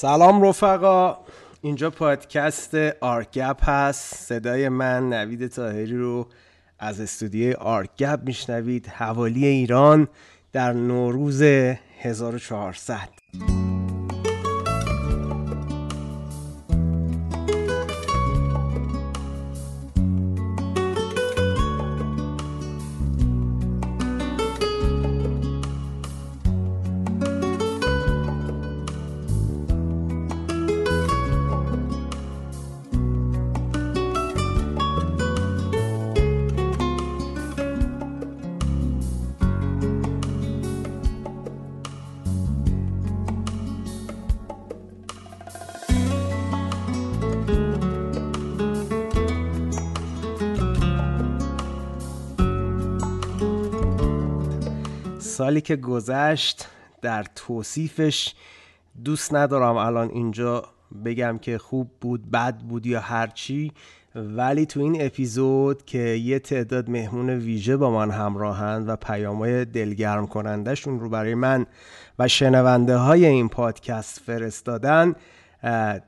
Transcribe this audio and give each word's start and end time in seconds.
سلام 0.00 0.42
رفقا. 0.42 1.16
اینجا 1.62 1.90
پادکست 1.90 2.74
آرگپ 3.00 3.68
هست. 3.68 4.14
صدای 4.14 4.68
من 4.68 5.08
نوید 5.08 5.46
تاهری 5.46 5.96
رو 5.96 6.26
از 6.78 7.00
استودیوی 7.00 7.52
آرگپ 7.52 8.20
میشنوید. 8.26 8.86
حوالی 8.86 9.46
ایران 9.46 10.08
در 10.52 10.72
نوروز 10.72 11.42
1400 11.42 13.08
سالی 55.38 55.60
که 55.60 55.76
گذشت 55.76 56.68
در 57.02 57.24
توصیفش 57.34 58.34
دوست 59.04 59.34
ندارم 59.34 59.76
الان 59.76 60.10
اینجا 60.10 60.64
بگم 61.04 61.38
که 61.38 61.58
خوب 61.58 61.90
بود 62.00 62.30
بد 62.30 62.58
بود 62.58 62.86
یا 62.86 63.00
هرچی 63.00 63.72
ولی 64.14 64.66
تو 64.66 64.80
این 64.80 65.02
اپیزود 65.02 65.84
که 65.84 65.98
یه 65.98 66.38
تعداد 66.38 66.90
مهمون 66.90 67.30
ویژه 67.30 67.76
با 67.76 67.90
من 67.90 68.10
همراهند 68.10 68.88
و 68.88 68.96
پیامهای 68.96 69.64
دلگرم 69.64 70.26
کنندشون 70.26 71.00
رو 71.00 71.08
برای 71.08 71.34
من 71.34 71.66
و 72.18 72.28
شنونده 72.28 72.96
های 72.96 73.26
این 73.26 73.48
پادکست 73.48 74.20
فرستادن 74.20 75.14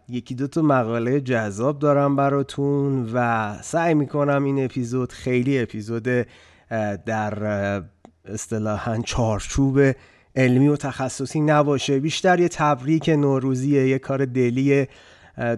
یکی 0.09 0.35
دو 0.35 0.47
تا 0.47 0.63
مقاله 0.63 1.21
جذاب 1.21 1.79
دارم 1.79 2.17
براتون 2.17 3.11
و 3.15 3.55
سعی 3.63 3.95
می‌کنم 3.95 4.45
این 4.45 4.65
اپیزود 4.65 5.13
خیلی 5.13 5.59
اپیزود 5.59 6.09
در 7.07 7.83
اصطلاحا 8.25 8.99
چارچوب 9.05 9.81
علمی 10.37 10.69
و 10.69 10.77
تخصصی 10.77 11.41
نباشه. 11.41 12.01
بیشتر 12.01 12.41
یه 12.41 12.49
تبریک 12.49 13.09
نوروزیه 13.09 13.89
یه 13.89 13.99
کار 13.99 14.25
دلی 14.25 14.87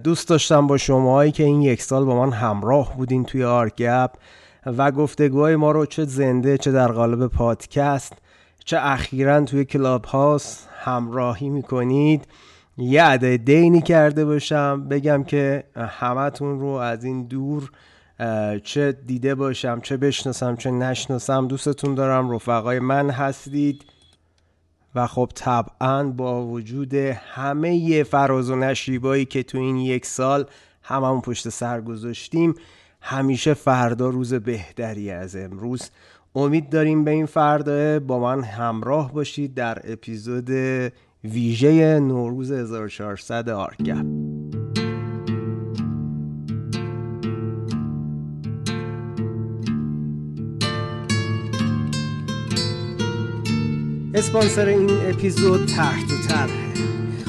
دوست 0.05 0.29
داشتم 0.29 0.67
با 0.67 0.77
شماهایی 0.77 1.33
که 1.33 1.45
این 1.45 1.63
یک 1.63 1.83
سال 1.83 2.05
با 2.05 2.27
من 2.27 2.33
همراه 2.33 2.97
بودین 2.97 3.25
توی 3.25 3.45
آرگپ 3.45 4.11
و 4.67 4.91
گفتگوهای 4.91 5.57
ما 5.57 5.71
رو 5.71 5.87
چه 5.87 6.05
زنده 6.05 6.59
چه 6.59 6.73
در 6.73 6.93
قالب 6.93 7.27
پادکست 7.27 8.13
چه 8.65 8.79
اخیرا 8.81 9.41
توی 9.41 9.65
کلاب 9.65 10.05
هاست 10.05 10.69
همراهی 10.81 11.49
می‌کنید. 11.49 12.27
یه 12.79 13.03
عده 13.03 13.37
دینی 13.37 13.83
کرده 13.83 14.25
باشم. 14.25 14.89
بگم 14.89 15.25
که 15.25 15.65
همتون 15.77 16.61
رو 16.61 16.67
از 16.67 17.05
این 17.05 17.27
دور 17.27 17.71
چه 18.65 18.93
دیده 18.93 19.35
باشم 19.35 19.81
چه 19.81 19.97
بشناسم 19.97 20.57
چه 20.57 20.71
نشناسم 20.71 21.49
دوستتون 21.49 21.95
دارم 21.95 22.31
رفقای 22.31 22.79
من 22.79 23.11
هستید. 23.11 23.85
و 24.95 25.07
خب 25.07 25.31
طبعا 25.35 26.05
با 26.05 26.47
وجود 26.47 26.95
همه 26.95 28.03
فراز 28.03 28.51
و 28.51 28.57
نشیبایی 28.57 29.25
که 29.25 29.43
تو 29.43 29.59
این 29.59 29.77
یک 29.77 30.07
سال 30.07 30.45
هممون 30.83 31.21
پشت 31.21 31.49
سر 31.49 31.81
گذاشتیم 31.81 32.55
همیشه 33.01 33.55
فردا 33.55 34.09
روز 34.09 34.35
بهتری 34.35 35.11
از 35.11 35.37
امروز. 35.37 35.91
امید 36.35 36.71
داریم 36.71 37.05
به 37.05 37.11
این 37.11 37.27
فردا 37.27 38.01
با 38.01 38.19
من 38.19 38.43
همراه 38.45 39.13
باشید 39.13 39.55
در 39.55 39.93
اپیزود 39.93 40.51
ویژه 41.25 42.01
نوروز 42.01 42.53
1400 42.53 43.49
آرگپ 43.49 44.32
اسپانسر 54.23 54.67
این 54.67 54.91
اپیزود 54.91 55.67
تحت 55.67 56.13
و 56.13 56.29
طرحه 56.29 56.75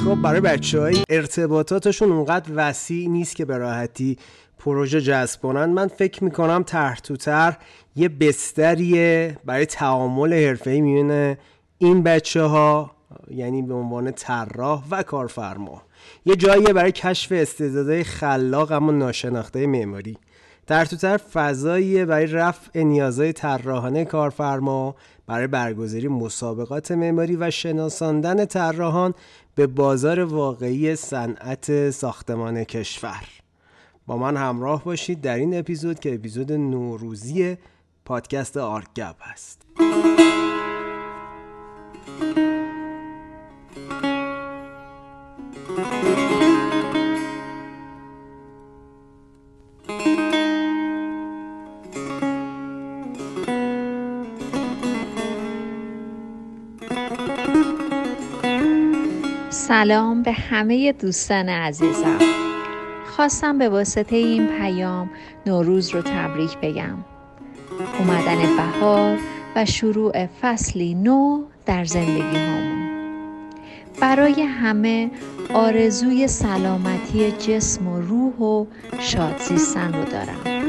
خب 0.05 0.15
برای 0.15 0.41
بچه 0.41 0.79
های 0.79 1.03
ارتباطاتشون 1.09 2.11
اونقدر 2.11 2.51
وسیع 2.55 3.09
نیست 3.09 3.35
که 3.35 3.45
به 3.45 3.57
راحتی 3.57 4.17
پروژه 4.59 5.01
جذب 5.01 5.41
کنن. 5.41 5.65
من 5.65 5.87
فکر 5.87 6.23
می‌کنم 6.23 6.63
تحت 6.63 7.11
و 7.11 7.15
طرح 7.15 7.57
یه 7.95 8.09
بستریه 8.09 9.37
برای 9.45 9.65
تعامل 9.65 10.33
حرفه‌ای 10.33 10.81
میونه 10.81 11.37
این 11.77 12.03
بچه 12.03 12.41
ها 12.41 12.91
یعنی 13.31 13.61
به 13.61 13.73
عنوان 13.73 14.11
طراح 14.11 14.83
و 14.91 15.03
کارفرما. 15.03 15.81
یه 16.25 16.35
جاییه 16.35 16.73
برای 16.73 16.91
کشف 16.91 17.31
استعدادهای 17.31 18.03
خلاق 18.03 18.71
اما 18.71 18.91
ناشناخته 18.91 19.67
معماری. 19.67 20.17
در 20.67 20.85
تو 20.85 21.17
فضاییه 21.17 22.05
برای 22.05 22.27
رفع 22.27 22.83
نیازهای 22.83 23.33
طراحانه 23.33 24.05
کارفرما 24.05 24.95
برای 25.27 25.47
برگزاری 25.47 26.07
مسابقات 26.07 26.91
معماری 26.91 27.35
و 27.35 27.51
شناساندن 27.51 28.45
طراحان 28.45 29.13
به 29.55 29.67
بازار 29.67 30.19
واقعی 30.19 30.95
صنعت 30.95 31.89
ساختمان 31.89 32.63
کشور. 32.63 33.23
با 34.07 34.17
من 34.17 34.37
همراه 34.37 34.83
باشید 34.83 35.21
در 35.21 35.35
این 35.35 35.59
اپیزود 35.59 35.99
که 35.99 36.15
اپیزود 36.15 36.51
نوروزی 36.51 37.57
پادکست 38.05 38.57
آرگپ 38.57 39.15
است 39.31 39.61
سلام 59.73 60.23
به 60.23 60.31
همه 60.31 60.91
دوستان 60.91 61.49
عزیزم. 61.49 62.19
خواستم 63.05 63.57
به 63.57 63.69
واسطه 63.69 64.15
این 64.15 64.47
پیام 64.47 65.09
نوروز 65.45 65.89
رو 65.89 66.01
تبریک 66.01 66.57
بگم. 66.57 66.97
اومدن 67.99 68.55
بهار 68.57 69.17
و 69.55 69.65
شروع 69.65 70.25
فصلی 70.25 70.93
نو 70.93 71.43
در 71.65 71.85
زندگی 71.85 72.37
همون 72.37 73.49
برای 74.01 74.41
همه 74.41 75.11
آرزوی 75.53 76.27
سلامتی 76.27 77.31
جسم 77.31 77.87
و 77.87 78.01
روح 78.01 78.33
و 78.33 78.65
شاد 78.99 79.37
زیستن 79.37 79.93
رو 79.93 80.03
دارم. 80.03 80.63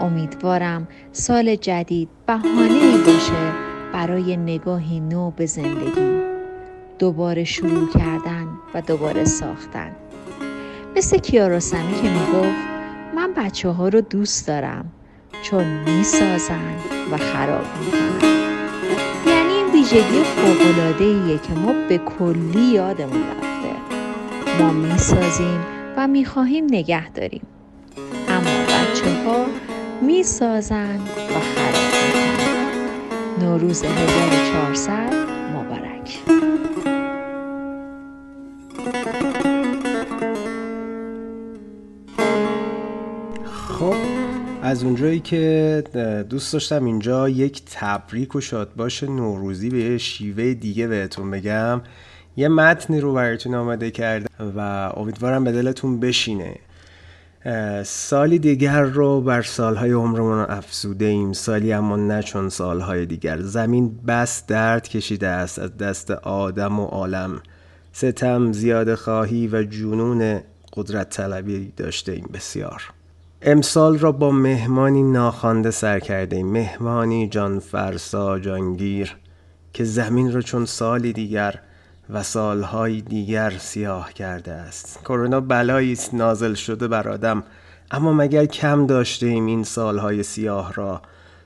امیدوارم 0.00 0.88
سال 1.12 1.56
جدید 1.56 2.08
بهانه 2.26 2.98
باشه 2.98 3.52
برای 3.92 4.36
نگاهی 4.36 5.00
نو 5.00 5.30
به 5.30 5.46
زندگی. 5.46 6.05
دوباره 6.98 7.44
شروع 7.44 7.88
کردن 7.88 8.48
و 8.74 8.82
دوباره 8.82 9.24
ساختن. 9.24 9.90
مثل 10.96 11.18
کیارستمی 11.18 11.94
که 12.02 12.10
می‌گفت 12.10 12.66
من 13.16 13.32
بچه 13.36 13.68
ها 13.68 13.88
رو 13.88 14.00
دوست 14.00 14.48
دارم 14.48 14.92
چون 15.42 15.64
می‌سازن 15.64 16.74
و 17.12 17.16
خراب 17.16 17.64
می‌کنن. 17.84 18.30
یعنی 19.26 19.52
این 19.52 19.66
ویژگی 19.72 20.22
فوقلاده 20.24 21.38
که 21.38 21.52
ما 21.52 21.72
به 21.88 21.98
کلی 21.98 22.60
یادمون 22.60 23.22
رفته. 23.22 23.76
ما 24.62 24.72
می‌سازیم 24.72 25.60
و 25.96 26.08
می‌خواهیم 26.08 26.64
نگه 26.64 27.10
داریم. 27.10 27.46
اما 28.28 28.64
بچه 28.66 29.24
ها 29.24 29.46
می‌سازن 30.02 30.96
و 30.96 31.40
خراب 31.54 31.86
می‌کنن. 32.04 33.48
نوروز 33.48 33.84
1400 33.84 35.14
مبارک. 35.54 36.45
از 44.66 44.84
اونجایی 44.84 45.20
که 45.20 45.84
دوست 46.30 46.52
داشتم 46.52 46.84
اینجا 46.84 47.28
یک 47.28 47.62
تبریک 47.70 48.34
و 48.34 48.40
شادباش 48.40 49.02
نوروزی 49.02 49.70
به 49.70 49.98
شیوه 49.98 50.54
دیگه 50.54 50.86
بهتون 50.86 51.30
بگم. 51.30 51.80
یه 52.36 52.48
متنی 52.48 53.00
رو 53.00 53.14
براتون 53.14 53.54
آماده 53.54 53.90
کرده 53.90 54.26
و 54.56 54.60
امیدوارم 54.96 55.44
به 55.44 55.52
دلتون 55.52 56.00
بشینه. 56.00 56.56
سالی 57.84 58.38
دیگر 58.38 58.82
رو 58.82 59.20
بر 59.20 59.42
سالهای 59.42 59.92
عمرمون 59.92 60.38
افزوده 60.38 61.04
ایم. 61.04 61.32
سالی 61.32 61.72
اما 61.72 61.96
نه 61.96 62.22
چون 62.22 62.48
سالهای 62.48 63.06
دیگر. 63.06 63.40
زمین 63.40 63.98
بس 64.08 64.46
درد 64.46 64.88
کشیده 64.88 65.28
است 65.28 65.58
از 65.58 65.76
دست 65.76 66.10
آدم 66.10 66.80
و 66.80 66.84
عالم. 66.84 67.40
ستم 67.92 68.52
زیاد 68.52 68.94
خواهی 68.94 69.48
و 69.48 69.62
جنون 69.62 70.40
قدرت 70.72 71.10
طلبی 71.10 71.72
داشته 71.76 72.12
ایم. 72.12 72.30
بسیار. 72.34 72.95
امسال 73.42 73.98
را 73.98 74.12
با 74.12 74.30
مهمانی 74.30 75.02
ناخوانده 75.02 75.70
سر 75.70 76.00
کرده 76.00 76.36
ایم. 76.36 76.46
مهمانی 76.46 77.28
جان 77.28 77.58
فرسا 77.58 78.38
جانگیر 78.38 79.16
که 79.72 79.84
زمین 79.84 80.32
را 80.32 80.40
چون 80.40 80.64
سالی 80.64 81.12
دیگر 81.12 81.60
و 82.10 82.22
سالهای 82.22 83.00
دیگر 83.00 83.50
سیاه 83.58 84.12
کرده 84.12 84.52
است. 84.52 85.00
کرونا 85.04 85.40
بلایی 85.40 85.92
است 85.92 86.14
نازل 86.14 86.54
شده 86.54 86.88
بر 86.88 87.08
آدم. 87.08 87.42
اما 87.90 88.12
مگر 88.12 88.46
کم 88.46 88.86
داشته 88.86 89.26
ایم 89.26 89.46
این 89.46 89.64
سالهای 89.64 90.22
سیاه 90.22 90.72
را؟ 90.72 91.02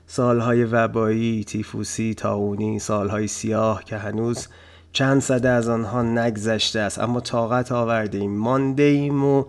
سالهای 0.07 0.63
وبایی، 0.63 1.43
تیفوسی، 1.43 2.13
تاونی، 2.13 2.79
سالهای 2.79 3.27
سیاه 3.27 3.83
که 3.83 3.97
هنوز 3.97 4.47
چند 4.93 5.21
صده 5.21 5.49
از 5.49 5.69
آنها 5.69 6.01
نگذشته 6.01 6.79
است. 6.79 6.99
اما 6.99 7.19
طاقت 7.19 7.71
آورده 7.71 8.17
ایم. 8.17 8.37
مانده 8.37 8.83
ایم 8.83 9.23
و 9.23 9.45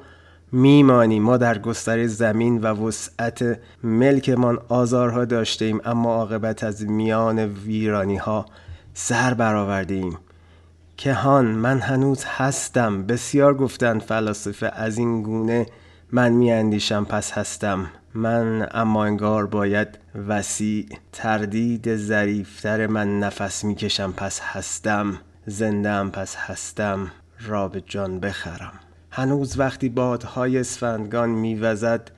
میمانیم. 0.53 1.23
ما 1.23 1.37
در 1.37 1.59
گستره 1.59 2.07
زمین 2.07 2.61
و 2.61 2.67
وسعت 2.87 3.59
ملکمان 3.83 4.59
آزارها 4.69 5.25
داشته 5.25 5.65
ایم 5.65 5.81
اما 5.85 6.15
عاقبت 6.15 6.65
از 6.65 6.87
میان 6.87 7.39
ویرانی 7.39 8.17
ها 8.17 8.47
سر 8.95 9.35
برآورده 9.35 9.95
ایم 9.95 10.19
که 10.97 11.13
هان 11.13 11.47
من 11.47 11.79
هنوز 11.79 12.25
هستم. 12.27 13.07
بسیار 13.07 13.55
گفتند 13.55 14.03
فلاسفه 14.03 14.67
از 14.67 14.99
این 14.99 15.23
گونه 15.23 15.67
من 16.13 16.33
میاندیشم 16.33 17.05
پس 17.05 17.33
هستم. 17.33 17.87
من 18.15 18.69
اما 18.71 19.05
انگار 19.05 19.47
باید 19.47 19.89
وسیع 20.29 20.89
تردید 21.13 21.97
ظریفتر 21.97 22.87
من 22.87 23.21
نفس 23.21 23.65
می‌کشم 23.65 24.13
پس 24.13 24.41
هستم. 24.41 25.19
زندم 25.47 26.11
پس 26.11 26.37
هستم. 26.37 27.11
را 27.41 27.69
به 27.69 27.81
جان 27.81 28.21
بخرم. 28.21 28.82
هنوز 29.15 29.59
وقتی 29.59 29.89
بادهای 29.89 30.59
اسفندگان 30.59 31.29
میوزد 31.29 32.11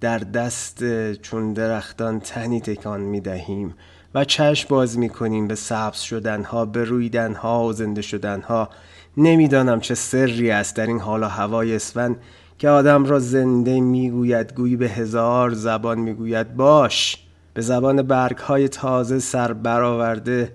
در 0.00 0.18
دست 0.18 1.12
چون 1.12 1.52
درختان 1.52 2.20
تنی 2.20 2.60
تکان 2.60 3.00
می‌دهیم 3.00 3.74
و 4.14 4.24
چشم 4.24 4.68
باز 4.68 4.98
می‌کنیم 4.98 5.48
به 5.48 5.54
سبز 5.54 5.98
شدنها 5.98 6.64
به 6.64 6.84
رویدنها 6.84 7.64
و 7.64 7.72
زنده 7.72 8.02
شدنها. 8.02 8.68
نمی‌دانم 9.16 9.80
چه 9.80 9.94
سری 9.94 10.50
است 10.50 10.76
در 10.76 10.86
این 10.86 11.00
حال 11.00 11.22
و 11.22 11.26
هوای 11.26 11.74
اسفند 11.76 12.16
که 12.58 12.68
آدم 12.68 13.04
را 13.04 13.18
زنده 13.18 13.80
می‌گوید 13.80 14.54
گویی 14.54 14.76
به 14.76 14.88
هزار 14.88 15.50
زبان 15.50 15.98
می‌گوید. 15.98 16.56
باش! 16.56 17.24
به 17.54 17.60
زبان 17.60 18.02
برگ 18.02 18.38
های 18.38 18.68
تازه 18.68 19.18
سر 19.18 19.52
برآورده 19.52 20.52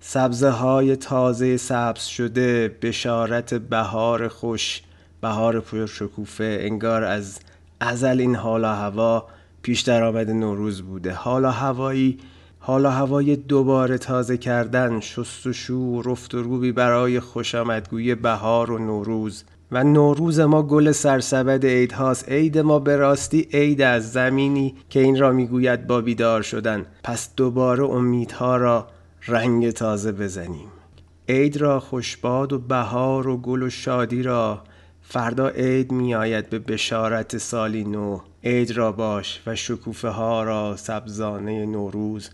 سبزه 0.00 0.50
های 0.50 0.96
تازه 0.96 1.56
سبز 1.56 2.02
شده 2.04 2.76
بشارت 2.82 3.54
بهار 3.54 4.28
خوش. 4.28 4.82
بهار 5.22 5.60
پرشکوفه 5.60 6.58
انگار 6.60 7.04
از 7.04 7.40
ازل 7.80 8.20
این 8.20 8.34
حالا 8.34 8.74
هوا 8.74 9.26
پیش 9.62 9.80
در 9.80 10.02
آمد 10.02 10.30
نوروز 10.30 10.82
بوده. 10.82 11.12
حالا 11.12 11.50
هوایی 11.50 12.18
حالا 12.60 12.90
هوای 12.90 13.36
دوباره 13.36 13.98
تازه 13.98 14.36
کردن 14.36 15.00
شست 15.00 15.46
و 15.46 15.52
شو 15.52 16.02
رفت 16.02 16.34
و 16.34 16.42
روبی 16.42 16.72
برای 16.72 17.20
خوش 17.20 17.54
آمدگوی 17.54 18.14
بهار 18.14 18.70
و 18.70 18.78
نوروز. 18.78 19.44
و 19.72 19.84
نوروز 19.84 20.40
ما 20.40 20.62
گل 20.62 20.92
سرسبد 20.92 21.66
عید 21.66 21.92
هاست. 21.92 22.28
عید 22.28 22.58
ما 22.58 22.78
به 22.78 22.96
راستی 22.96 23.48
عید 23.52 23.82
از 23.82 24.12
زمینی 24.12 24.74
که 24.90 25.00
این 25.00 25.20
را 25.20 25.32
می‌گوید 25.32 25.86
با 25.86 26.00
بیدار 26.00 26.42
شدن. 26.42 26.86
پس 27.04 27.30
دوباره 27.36 27.84
امیدها 27.84 28.56
را 28.56 28.86
رنگ 29.26 29.70
تازه 29.70 30.12
بزنیم. 30.12 30.68
عید 31.28 31.56
را 31.56 31.80
خوشباد 31.80 32.52
و 32.52 32.58
بهار 32.58 33.28
و 33.28 33.36
گل 33.36 33.62
و 33.62 33.70
شادی 33.70 34.22
را 34.22 34.62
فردا 35.12 35.48
عید 35.48 35.92
می 35.92 36.14
آید 36.14 36.50
به 36.50 36.58
بشارت 36.58 37.38
سالی 37.38 37.84
نو 37.84 38.20
عید 38.44 38.70
را 38.70 38.92
باش 38.92 39.40
و 39.46 39.56
شکوفه 39.56 40.08
ها 40.08 40.42
را 40.42 40.76
سبزانه 40.76 41.66
نوروز 41.66 42.30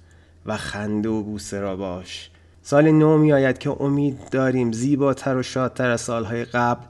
و 0.46 0.56
خنده 0.56 1.08
و 1.08 1.22
بوسه 1.22 1.60
را 1.60 1.76
باش. 1.76 2.30
سال 2.62 2.90
نو 2.90 3.18
می 3.18 3.32
آید 3.32 3.58
که 3.58 3.82
امید 3.82 4.30
داریم 4.30 4.72
زیباتر 4.72 5.36
و 5.36 5.42
شادتر 5.42 5.90
از 5.90 6.00
سالهای 6.00 6.44
قبل 6.44 6.84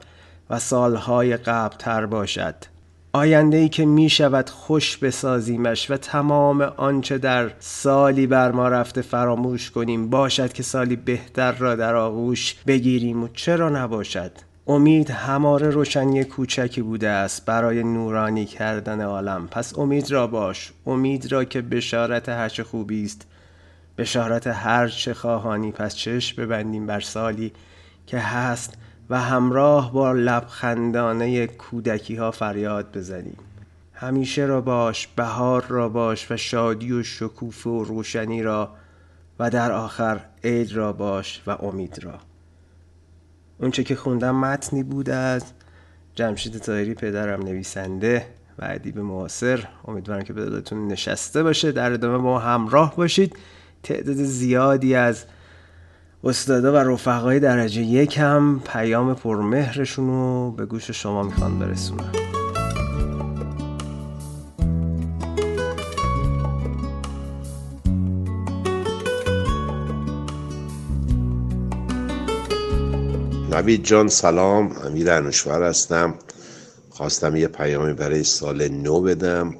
و 0.49 0.59
سالهای 0.59 1.37
قبل 1.37 1.75
تر 1.77 2.05
باشد. 2.05 2.55
آینده 3.13 3.57
ای 3.57 3.69
که 3.69 3.85
می 3.85 4.09
شود 4.09 4.49
خوش 4.49 4.97
بسازیمش 4.97 5.91
و 5.91 5.97
تمام 5.97 6.61
آنچه 6.61 7.17
در 7.17 7.51
سالی 7.59 8.27
بر 8.27 8.51
ما 8.51 8.67
رفته 8.67 9.01
فراموش 9.01 9.71
کنیم. 9.71 10.09
باشد 10.09 10.53
که 10.53 10.63
سالی 10.63 10.95
بهتر 10.95 11.51
را 11.51 11.75
در 11.75 11.95
آغوش 11.95 12.55
بگیریم 12.67 13.23
و 13.23 13.27
چرا 13.27 13.69
نباشد؟ 13.69 14.48
امید 14.69 15.11
هماره 15.11 15.69
روشنی 15.69 16.23
کوچکی 16.23 16.81
بوده 16.81 17.09
است 17.09 17.45
برای 17.45 17.83
نورانی 17.83 18.45
کردن 18.45 19.01
عالم. 19.01 19.47
پس 19.47 19.79
امید 19.79 20.11
را 20.11 20.27
باش. 20.27 20.73
امید 20.85 21.31
را 21.31 21.43
که 21.43 21.61
بشارت 21.61 22.29
هرچه 22.29 22.63
خوبی 22.63 23.05
است. 23.05 23.27
بشارت 23.97 24.47
هر 24.47 24.87
چه 24.87 25.13
خواهانی. 25.13 25.71
پس 25.71 25.95
چشم 25.95 26.43
ببندیم 26.43 26.87
بر 26.87 26.99
سالی 26.99 27.53
که 28.07 28.19
هست 28.19 28.73
و 29.09 29.21
همراه 29.21 29.93
با 29.93 30.11
لبخندانه 30.11 31.47
کودکی 31.47 32.15
ها 32.15 32.31
فریاد 32.31 32.97
بزنیم. 32.97 33.37
همیشه 33.93 34.45
را 34.45 34.61
باش 34.61 35.07
بهار 35.07 35.65
را 35.67 35.89
باش 35.89 36.31
و 36.31 36.37
شادی 36.37 36.91
و 36.91 37.03
شکوفه 37.03 37.69
و 37.69 37.83
روشنی 37.83 38.43
را 38.43 38.69
و 39.39 39.49
در 39.49 39.71
آخر 39.71 40.19
عید 40.43 40.71
را 40.71 40.93
باش 40.93 41.41
و 41.47 41.51
امید 41.51 42.03
را. 42.03 42.28
اونچه 43.59 43.83
که 43.83 43.95
خوندم 43.95 44.35
متنی 44.35 44.83
بود 44.83 45.09
از 45.09 45.43
جمشید 46.15 46.57
تایری 46.57 46.93
پدرم 46.93 47.41
نویسنده 47.41 48.25
و 48.59 48.67
ادیب 48.69 48.99
معاصر. 48.99 49.67
امیدوارم 49.87 50.21
که 50.21 50.33
به 50.33 50.75
نشسته 50.75 51.43
باشه. 51.43 51.71
در 51.71 51.91
ادامه 51.91 52.17
ما 52.17 52.39
همراه 52.39 52.95
باشید. 52.95 53.35
تعداد 53.83 54.15
زیادی 54.15 54.95
از 54.95 55.25
استادا 56.23 56.73
و 56.73 56.75
رفقای 56.75 57.39
درجه 57.39 57.81
یکم 57.81 58.59
پیام 58.59 59.13
پرمهرشون 59.13 60.07
رو 60.07 60.51
به 60.51 60.65
گوش 60.65 60.91
شما 60.91 61.23
می‌خوان 61.23 61.59
برسونن. 61.59 62.28
نوید 73.49 73.83
جان 73.83 74.07
سلام. 74.07 74.71
امیر 74.71 75.11
انوشور 75.11 75.63
هستم. 75.63 76.15
خواستم 76.89 77.35
یه 77.35 77.47
پیامی 77.47 77.93
برای 77.93 78.23
سال 78.23 78.67
نو 78.67 79.01
بدم. 79.01 79.55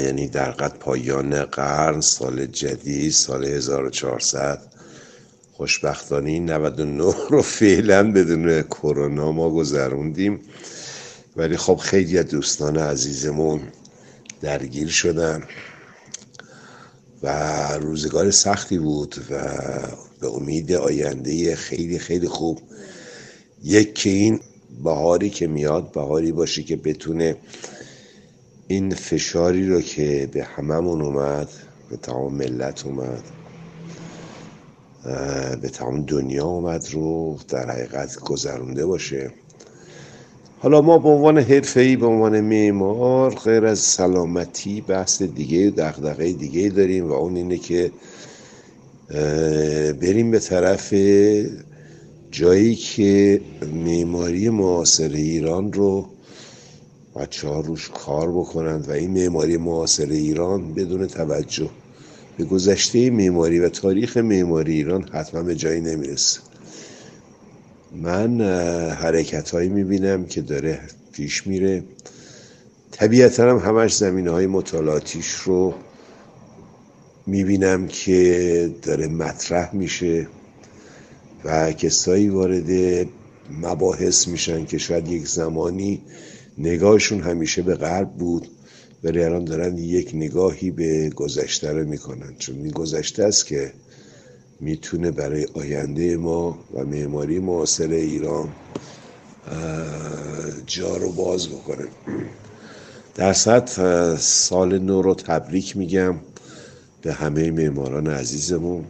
یعنی 0.00 0.28
در 0.28 0.50
قد 0.50 0.78
پایان 0.78 1.44
قرن 1.44 2.00
سال 2.00 2.46
جدید 2.46 3.12
سال 3.12 3.44
1400 3.44 4.62
خوشبختانه 5.52 6.40
99 6.40 7.14
رو 7.30 7.42
فعلا 7.42 8.12
بدون 8.12 8.62
کرونا 8.62 9.32
ما 9.32 9.50
گذروندیم. 9.50 10.40
ولی 11.36 11.56
خب 11.56 11.76
خیلی 11.76 12.18
از 12.18 12.26
دوستان 12.26 12.76
عزیزمون 12.76 13.60
درگیر 14.40 14.88
شدن 14.88 15.42
و 17.22 17.28
روزگار 17.72 18.30
سختی 18.30 18.78
بود 18.78 19.14
و 19.30 19.38
به 20.20 20.28
امید 20.28 20.72
آینده 20.72 21.56
خیلی 21.56 21.98
خیلی 21.98 22.28
خوب. 22.28 22.58
یک 23.64 23.94
که 23.94 24.10
این 24.10 24.40
بهاری 24.84 25.30
که 25.30 25.46
میاد 25.46 25.92
بهاری 25.92 26.32
باشه 26.32 26.62
که 26.62 26.76
بتونه 26.76 27.36
این 28.68 28.94
فشاری 28.94 29.68
رو 29.68 29.80
که 29.80 30.28
به 30.32 30.44
هممون 30.44 31.02
اومد 31.02 31.48
به 31.90 31.96
تمام 31.96 32.34
ملت 32.34 32.86
اومد 32.86 33.22
به 35.62 35.68
تمام 35.68 36.02
دنیا 36.02 36.46
اومد 36.46 36.88
رو 36.92 37.38
در 37.48 37.70
حقیقت 37.70 38.18
گذرونده 38.20 38.86
باشه. 38.86 39.30
حالا 40.58 40.82
ما 40.82 40.98
به 40.98 41.08
عنوان 41.08 41.38
حرفه‌ای 41.38 41.96
به 41.96 42.06
عنوان 42.06 42.40
معمار 42.40 43.34
غیر 43.34 43.66
از 43.66 43.78
سلامتی 43.78 44.80
بحث 44.80 45.22
دیگه 45.22 45.70
دغدغه 45.76 46.32
دیگه 46.32 46.68
داریم 46.68 47.08
و 47.08 47.12
اون 47.12 47.36
اینه 47.36 47.58
که 47.58 47.92
بریم 50.00 50.30
به 50.30 50.38
طرف 50.38 50.94
جایی 52.30 52.74
که 52.74 53.40
معماری 53.74 54.48
معاصر 54.48 55.08
ایران 55.08 55.72
رو 55.72 56.08
بچه 57.16 57.48
ها 57.48 57.60
روش 57.60 57.90
کار 57.94 58.32
بکنند 58.32 58.88
و 58.88 58.92
این 58.92 59.10
معماری 59.10 59.56
معاصر 59.56 60.06
ایران 60.10 60.74
بدون 60.74 61.06
توجه 61.06 61.70
به 62.38 62.44
گذشته 62.44 63.10
معماری 63.10 63.58
و 63.58 63.68
تاریخ 63.68 64.16
معماری 64.16 64.72
ایران 64.72 65.02
حتما 65.12 65.42
به 65.42 65.54
جایی 65.54 65.80
نمی‌رسه. 65.80 66.40
من 68.02 68.40
حرکت 68.90 69.50
هایی 69.50 69.68
می‌بینم 69.68 70.24
که 70.24 70.40
داره 70.40 70.80
پیش 71.12 71.46
میره. 71.46 71.82
طبیعتا 72.90 73.50
هم 73.50 73.58
همش 73.58 73.96
زمینه 73.96 74.30
های 74.30 74.46
مطالعاتیش 74.46 75.30
رو 75.34 75.74
می‌بینم 77.26 77.86
که 77.88 78.70
داره 78.82 79.06
مطرح 79.08 79.74
میشه 79.74 80.28
و 81.44 81.72
کسایی 81.72 82.28
وارد 82.28 82.70
مباحث 83.62 84.28
میشن 84.28 84.64
که 84.64 84.78
شاید 84.78 85.08
یک 85.08 85.28
زمانی 85.28 86.02
نگاهشون 86.58 87.20
همیشه 87.20 87.62
به 87.62 87.74
غرب 87.74 88.10
بود 88.10 88.48
ولی 89.04 89.22
الان 89.24 89.44
دارن 89.44 89.78
یک 89.78 90.10
نگاهی 90.14 90.70
به 90.70 91.10
گذشته 91.10 91.72
رو 91.72 91.88
می‌کنن. 91.88 92.34
چون 92.38 92.56
این 92.56 92.70
گذشته 92.70 93.24
است 93.24 93.46
که 93.46 93.72
می‌تونه 94.60 95.10
برای 95.10 95.46
آینده 95.54 96.16
ما 96.16 96.58
و 96.74 96.84
معماری 96.84 97.38
معاصر 97.38 97.90
ایران 97.90 98.48
جا 100.66 100.96
رو 100.96 101.12
باز 101.12 101.48
بکنه. 101.48 101.86
در 103.14 103.32
سطح 103.32 104.16
سال 104.16 104.78
نو 104.78 105.02
رو 105.02 105.14
تبریک 105.14 105.76
میگم. 105.76 106.14
به 107.06 107.12
همه 107.14 107.50
معماران 107.50 108.06
عزیزمون 108.06 108.84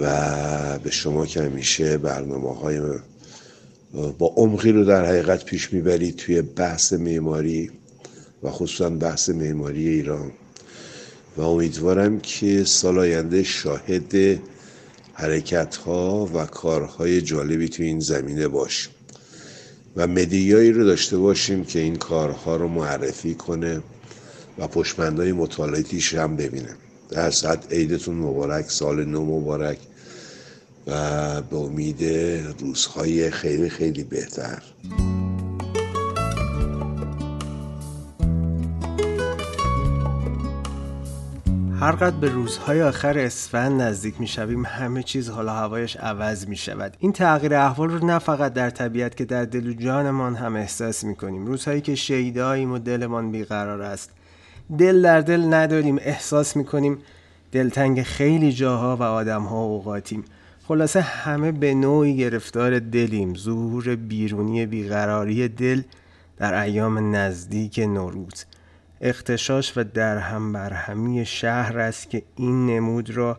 و 0.00 0.78
به 0.78 0.90
شما 0.90 1.26
که 1.26 1.42
همیشه 1.42 1.98
برنامه 1.98 2.54
های 2.54 2.80
با 4.18 4.26
عمقی 4.36 4.72
رو 4.72 4.84
در 4.84 5.04
حقیقت 5.04 5.44
پیش 5.44 5.72
می‌برید 5.72 6.16
توی 6.16 6.42
بحث 6.42 6.92
معماری 6.92 7.70
و 8.42 8.50
خصوصا 8.50 8.90
بحث 8.90 9.28
معماری 9.28 9.88
ایران. 9.88 10.32
و 11.36 11.40
امیدوارم 11.42 12.20
که 12.20 12.64
سال 12.64 12.98
آینده 12.98 13.42
شاهد 13.42 14.40
حرکت 15.12 15.76
ها 15.76 16.30
و 16.34 16.46
کارهای 16.46 17.22
جالبی 17.22 17.68
توی 17.68 17.86
این 17.86 18.00
زمینه 18.00 18.48
باشیم 18.48 18.92
و 19.96 20.06
مدیایی 20.06 20.72
رو 20.72 20.84
داشته 20.84 21.16
باشیم 21.16 21.64
که 21.64 21.78
این 21.78 21.96
کارها 21.96 22.56
رو 22.56 22.68
معرفی 22.68 23.34
کنه. 23.34 23.82
و 24.58 24.66
پشمندهای 24.66 25.32
مطالعاتیش 25.32 26.14
هم 26.14 26.36
ببینه. 26.36 26.74
در 27.10 27.30
ساعت 27.30 27.72
عیدتون 27.72 28.14
مبارک 28.14 28.70
سال 28.70 29.04
نو 29.04 29.40
مبارک 29.40 29.78
و 30.86 31.42
به 31.42 31.56
امید 31.56 32.04
روزهای 32.60 33.30
خیلی 33.30 33.68
خیلی 33.68 34.04
بهتر. 34.04 34.62
هرقدر 41.80 42.16
به 42.16 42.28
روزهای 42.28 42.82
آخر 42.82 43.18
اسفند 43.18 43.82
نزدیک 43.82 44.20
می 44.20 44.26
شویم 44.26 44.64
همه 44.66 45.02
چیز 45.02 45.28
حالا 45.28 45.52
هوایش 45.52 45.96
عوض 45.96 46.46
می 46.46 46.56
شود. 46.56 46.96
این 46.98 47.12
تغییر 47.12 47.54
احوال 47.54 47.90
رو 47.90 48.06
نه 48.06 48.18
فقط 48.18 48.52
در 48.52 48.70
طبیعت 48.70 49.16
که 49.16 49.24
در 49.24 49.44
دل 49.44 49.68
و 49.68 49.72
جانمان 49.72 50.34
هم 50.34 50.56
احساس 50.56 51.04
می 51.04 51.16
کنیم. 51.16 51.46
روزهایی 51.46 51.80
که 51.80 51.94
شیداییم 51.94 52.72
و 52.72 52.78
دلمان 52.78 53.32
بیقرار 53.32 53.82
است. 53.82 54.10
دل 54.78 55.02
در 55.02 55.20
دل 55.20 55.54
نداریم 55.54 55.98
احساس 56.00 56.56
می 56.56 56.64
کنیم 56.64 56.98
دلتنگ 57.52 58.02
خیلی 58.02 58.52
جاها 58.52 58.96
و 58.96 59.02
آدمها 59.02 59.62
اوقاتیم. 59.62 60.24
خلاصه 60.68 61.00
همه 61.00 61.52
به 61.52 61.74
نوعی 61.74 62.16
گرفتار 62.16 62.78
دلیم. 62.78 63.34
ظهور 63.34 63.96
بیرونی 63.96 64.66
بیقراری 64.66 65.48
دل 65.48 65.82
در 66.36 66.62
ایام 66.62 67.16
نزدیک 67.16 67.78
نوروز. 67.78 68.44
اختشاش 69.00 69.78
و 69.78 69.84
درهم 69.84 70.52
برهمی 70.52 71.26
شهر 71.26 71.78
است 71.78 72.10
که 72.10 72.22
این 72.36 72.66
نمود 72.66 73.10
را 73.10 73.38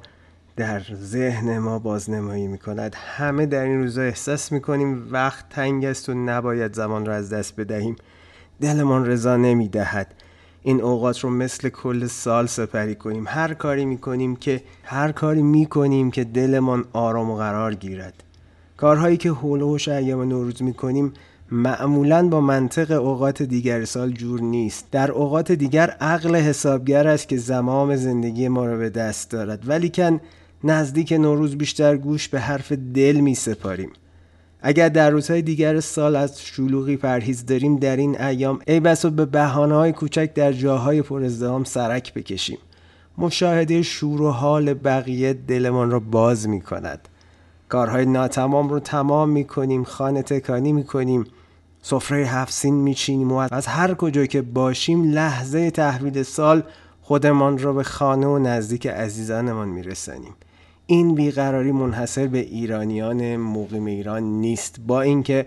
در 0.56 0.82
ذهن 0.94 1.58
ما 1.58 1.80
بازنمایی 1.80 2.48
می 2.48 2.58
کند 2.58 2.96
همه 2.96 3.46
در 3.46 3.64
این 3.64 3.80
روزا 3.80 4.02
احساس 4.02 4.52
می 4.52 4.62
کنیم 4.62 5.08
وقت 5.12 5.50
تنگ 5.50 5.86
است 5.86 6.10
و 6.10 6.14
نباید 6.14 6.74
زمان 6.74 7.06
را 7.06 7.16
از 7.16 7.34
دست 7.34 7.56
بدهیم. 7.56 7.96
دلمان 8.62 9.06
رضا 9.06 9.38
نمی 9.38 9.68
دهد 9.68 10.14
این 10.64 10.82
اوقات 10.82 11.20
رو 11.20 11.30
مثل 11.30 11.70
کل 11.70 12.08
سال 12.08 12.46
سپری 12.46 12.96
کنیم. 12.96 13.26
هر 13.28 13.54
کاری 13.54 13.86
می 13.86 13.98
کنیم 13.98 14.36
که 14.36 14.62
هر 14.84 15.12
کاری 15.12 15.42
می 15.42 15.66
کنیم 15.66 16.12
که 16.12 16.24
دلمان 16.24 16.86
آرام 16.94 17.32
و 17.32 17.36
قرار 17.36 17.76
گیرد. 17.76 18.24
کارهایی 18.78 19.18
که 19.18 19.32
حول 19.32 19.62
و 19.62 19.78
ایام 19.88 20.22
نوروز 20.22 20.64
می 20.64 20.74
کنیم 20.74 21.14
معمولا 21.52 22.28
با 22.28 22.42
منطق 22.42 22.92
اوقات 22.92 23.44
دیگر 23.44 23.86
سال 23.86 24.12
جور 24.12 24.42
نیست. 24.42 24.88
در 24.92 25.12
اوقات 25.12 25.52
دیگر 25.52 25.90
عقل 25.90 26.36
حسابگر 26.36 27.08
است 27.08 27.30
که 27.30 27.38
زمام 27.38 27.96
زندگی 27.96 28.48
ما 28.48 28.66
را 28.66 28.78
به 28.78 28.90
دست 28.90 29.32
دارد. 29.32 29.64
ولیکن 29.70 30.20
نزدیک 30.64 31.12
نوروز 31.12 31.56
بیشتر 31.56 31.98
گوش 31.98 32.28
به 32.28 32.40
حرف 32.40 32.72
دل 32.72 33.20
می 33.20 33.36
سپاریم 33.36 33.92
اگر 34.66 34.90
در 34.90 35.10
روزهای 35.10 35.42
دیگر 35.42 35.80
سال 35.80 36.16
از 36.16 36.42
شلوغی 36.42 36.98
پرهیز 36.98 37.46
داریم 37.46 37.76
در 37.76 37.98
این 37.98 38.22
ایام 38.22 38.60
ای 38.68 38.80
بس 38.80 39.06
و 39.06 39.10
به 39.10 39.26
بحانه 39.26 39.76
های 39.76 39.92
کوچک 39.92 40.34
در 40.34 40.54
جاهای 40.54 41.02
پر 41.02 41.24
ازدهام 41.24 41.64
سرک 41.64 42.14
بکشیم. 42.14 42.58
مشاهده 43.18 43.82
شور 43.82 44.22
و 44.22 44.32
حال 44.32 44.74
بقیه 44.74 45.34
دلمان 45.34 45.92
را 45.92 46.00
باز 46.00 46.48
می 46.48 46.62
کند 46.62 47.08
کارهای 47.70 48.06
ناتمام 48.06 48.70
رو 48.70 48.80
تمام 48.80 49.30
می 49.30 49.44
کنیم 49.44 49.84
خانه 49.84 50.22
تکانی 50.22 50.74
می 50.74 50.84
کنیم 50.84 51.26
سفره 51.82 52.26
هفسین 52.26 52.76
میچینیم 52.76 53.32
و 53.32 53.48
از 53.52 53.68
هر 53.68 53.94
کجا 53.94 54.26
که 54.26 54.42
باشیم 54.42 55.04
لحظه 55.04 55.72
تحویل 55.72 56.24
سال 56.24 56.64
خودمان 57.02 57.58
را 57.58 57.74
به 57.74 57.84
خانه 57.84 58.28
و 58.28 58.40
نزدیک 58.40 58.88
عزیزانمان 58.88 59.68
میرسانیم. 59.68 60.34
این 60.86 61.16
بیقراری 61.16 61.72
منحصر 61.72 62.28
به 62.28 62.40
ایرانیان 62.40 63.38
مقیم 63.38 63.86
ایران 63.86 64.24
نیست. 64.24 64.80
با 64.88 65.02
اینکه 65.02 65.46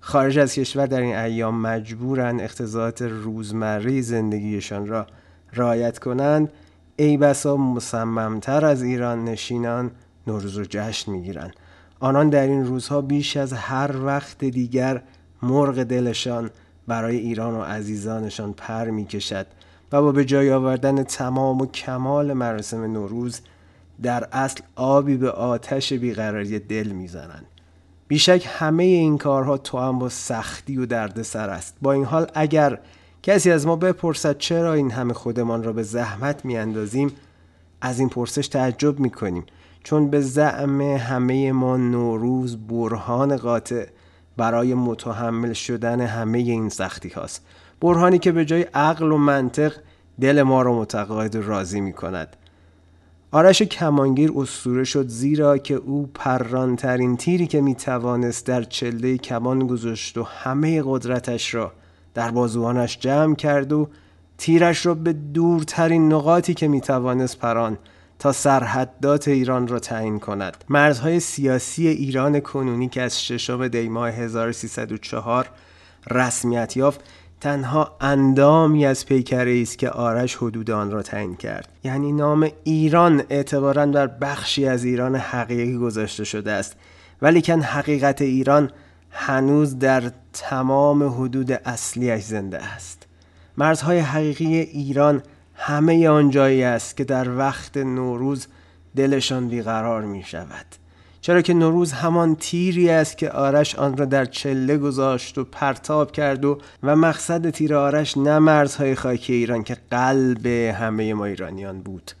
خارج 0.00 0.38
از 0.38 0.54
کشور 0.54 0.86
در 0.86 1.00
این 1.00 1.16
ایام 1.16 1.60
مجبورن 1.60 2.40
اختزاعات 2.40 3.02
روزمره 3.02 4.00
زندگیشان 4.00 4.86
را 4.86 5.06
رعایت 5.52 5.98
کنند 5.98 6.52
ای 6.96 7.16
بسا 7.16 7.56
مصممتر 7.56 8.64
از 8.64 8.82
ایران 8.82 9.24
نشینان 9.24 9.90
نوروز 10.26 10.56
رو 10.56 10.64
جشن 10.68 11.12
می‌گیرند. 11.12 11.52
آنان 12.00 12.30
در 12.30 12.46
این 12.46 12.66
روزها 12.66 13.00
بیش 13.00 13.36
از 13.36 13.52
هر 13.52 14.04
وقت 14.04 14.44
دیگر 14.44 15.02
مرغ 15.42 15.82
دلشان 15.82 16.50
برای 16.86 17.16
ایران 17.16 17.54
و 17.54 17.62
عزیزانشان 17.62 18.52
پر 18.52 18.90
می 18.90 19.04
کشد 19.04 19.46
و 19.92 20.02
با 20.02 20.12
به 20.12 20.24
جای 20.24 20.52
آوردن 20.52 21.02
تمام 21.02 21.60
و 21.60 21.66
کمال 21.66 22.32
مراسم 22.32 22.84
نوروز 22.84 23.40
در 24.02 24.28
اصل 24.32 24.60
آبی 24.76 25.16
به 25.16 25.30
آتش 25.30 25.92
بیقراری 25.92 26.58
دل 26.58 26.88
می‌زنند 26.88 27.46
بیشک 28.08 28.46
همه 28.48 28.82
این 28.82 29.18
کارها 29.18 29.58
تو 29.58 29.78
هم 29.78 29.98
با 29.98 30.08
سختی 30.08 30.76
و 30.76 30.86
دردسر 30.86 31.50
است. 31.50 31.76
با 31.82 31.92
این 31.92 32.04
حال 32.04 32.26
اگر 32.34 32.78
کسی 33.22 33.50
از 33.50 33.66
ما 33.66 33.76
بپرسد 33.76 34.38
چرا 34.38 34.72
این 34.72 34.90
همه 34.90 35.14
خودمان 35.14 35.62
را 35.62 35.72
به 35.72 35.82
زحمت 35.82 36.44
میاندازیم 36.44 37.12
از 37.80 37.98
این 37.98 38.08
پرسش 38.08 38.48
تعجب 38.48 39.00
می‌کنیم. 39.00 39.44
چون 39.84 40.10
به 40.10 40.20
زعم 40.20 40.80
همه 40.80 41.52
ما 41.52 41.76
نوروز 41.76 42.56
برهان 42.56 43.36
قاطع 43.36 43.86
برای 44.36 44.74
متحمل 44.74 45.52
شدن 45.52 46.00
همه 46.00 46.38
این 46.38 46.68
سختی 46.68 47.08
هاست. 47.08 47.46
برهانی 47.80 48.18
که 48.18 48.32
به 48.32 48.44
جای 48.44 48.62
عقل 48.62 49.12
و 49.12 49.16
منطق 49.16 49.72
دل 50.20 50.42
ما 50.42 50.62
را 50.62 50.78
متقاعد 50.78 51.36
و 51.36 51.42
راضی 51.42 51.80
می 51.80 51.92
کند 51.92 52.36
آرش 53.30 53.62
کمانگیر 53.62 54.32
اسطوره 54.36 54.84
شد 54.84 55.08
زیرا 55.08 55.58
که 55.58 55.74
او 55.74 56.10
پرانترین 56.14 57.16
تیری 57.16 57.46
که 57.46 57.60
می 57.60 57.74
توانست 57.74 58.46
در 58.46 58.62
چله 58.62 59.18
کمان 59.18 59.66
گذاشت 59.66 60.18
و 60.18 60.22
همه 60.22 60.82
قدرتش 60.84 61.54
را 61.54 61.72
در 62.14 62.30
بازوانش 62.30 62.98
جمع 62.98 63.34
کرد 63.34 63.72
و 63.72 63.88
تیرش 64.38 64.86
را 64.86 64.94
به 64.94 65.12
دورترین 65.12 66.12
نقاطی 66.12 66.54
که 66.54 66.68
می 66.68 66.80
توانست 66.80 67.38
پران 67.38 67.78
تا 68.18 68.32
سرحدات 68.32 69.28
ایران 69.28 69.68
را 69.68 69.78
تعیین 69.78 70.18
کند. 70.18 70.64
مرزهای 70.68 71.20
سیاسی 71.20 71.88
ایران 71.88 72.40
کنونی 72.40 72.88
که 72.88 73.02
از 73.02 73.24
ششم 73.24 73.68
دیماه 73.68 74.10
1304 74.10 75.50
رسمیت 76.10 76.76
یافت. 76.76 77.00
تنها 77.40 77.96
اندامی 78.00 78.86
از 78.86 79.06
پیکره 79.06 79.60
است 79.62 79.78
که 79.78 79.90
آرش 79.90 80.36
حدود 80.36 80.70
آن 80.70 80.90
را 80.90 81.02
تعیین 81.02 81.36
کرد. 81.36 81.68
یعنی 81.84 82.12
نام 82.12 82.50
ایران 82.64 83.22
اعتبارا 83.30 83.86
بر 83.86 84.06
بخشی 84.06 84.66
از 84.66 84.84
ایران 84.84 85.16
حقیقی 85.16 85.76
گذاشته 85.76 86.24
شده 86.24 86.52
است. 86.52 86.76
ولیکن 87.22 87.60
حقیقت 87.60 88.22
ایران 88.22 88.70
هنوز 89.10 89.78
در 89.78 90.02
تمام 90.32 91.02
حدود 91.02 91.52
اصلیش 91.52 92.24
زنده 92.24 92.64
است. 92.64 93.06
مرزهای 93.58 93.98
حقیقی 93.98 94.56
ایران 94.56 95.22
همه 95.54 96.08
آن 96.08 96.30
جایی 96.30 96.62
است 96.62 96.96
که 96.96 97.04
در 97.04 97.36
وقت 97.36 97.76
نوروز 97.76 98.46
دلشان 98.96 99.48
بیقرار 99.48 100.02
می 100.02 100.22
شود 100.22 100.66
چرا 101.28 101.42
که 101.42 101.54
نوروز 101.54 101.92
همان 101.92 102.36
تیری 102.36 102.90
است 102.90 103.18
که 103.18 103.30
آرش 103.30 103.74
آن 103.74 103.96
را 103.96 104.04
در 104.04 104.24
چله 104.24 104.76
گذاشت 104.76 105.38
و 105.38 105.44
پرتاب 105.44 106.12
کرد 106.12 106.44
و 106.44 106.58
و 106.82 106.96
مقصد 106.96 107.50
تیر 107.50 107.74
آرش 107.74 108.16
نه 108.16 108.38
مرزهای 108.38 108.94
خاکی 108.94 109.32
ایران 109.32 109.62
که 109.62 109.76
قلب 109.90 110.46
همه 110.46 111.14
ما 111.14 111.24
ایرانیان 111.24 111.80
بود. 111.80 112.12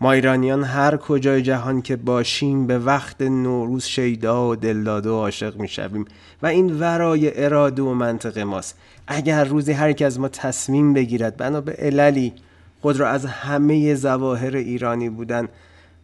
ما 0.00 0.12
ایرانیان 0.12 0.64
هر 0.64 0.96
کجای 0.96 1.42
جهان 1.42 1.82
که 1.82 1.96
باشیم 1.96 2.66
به 2.66 2.78
وقت 2.78 3.20
نوروز 3.22 3.84
شیدا 3.84 4.48
و 4.48 4.56
دلداده 4.56 5.10
و 5.10 5.14
عاشق 5.14 5.56
می 5.56 5.68
شویم 5.68 6.04
و 6.42 6.46
این 6.46 6.78
ورای 6.78 7.44
اراده 7.44 7.82
و 7.82 7.94
منطق 7.94 8.38
ماست. 8.38 8.78
اگر 9.06 9.44
روزی 9.44 9.72
هر 9.72 10.04
از 10.04 10.20
ما 10.20 10.28
تصمیم 10.28 10.94
بگیرد 10.94 11.36
بنا 11.36 11.60
به 11.60 11.72
عللی 11.72 12.32
خود 12.82 13.00
را 13.00 13.08
از 13.08 13.24
همه 13.24 13.94
زواهر 13.94 14.56
ایرانی 14.56 15.08
بودن 15.08 15.48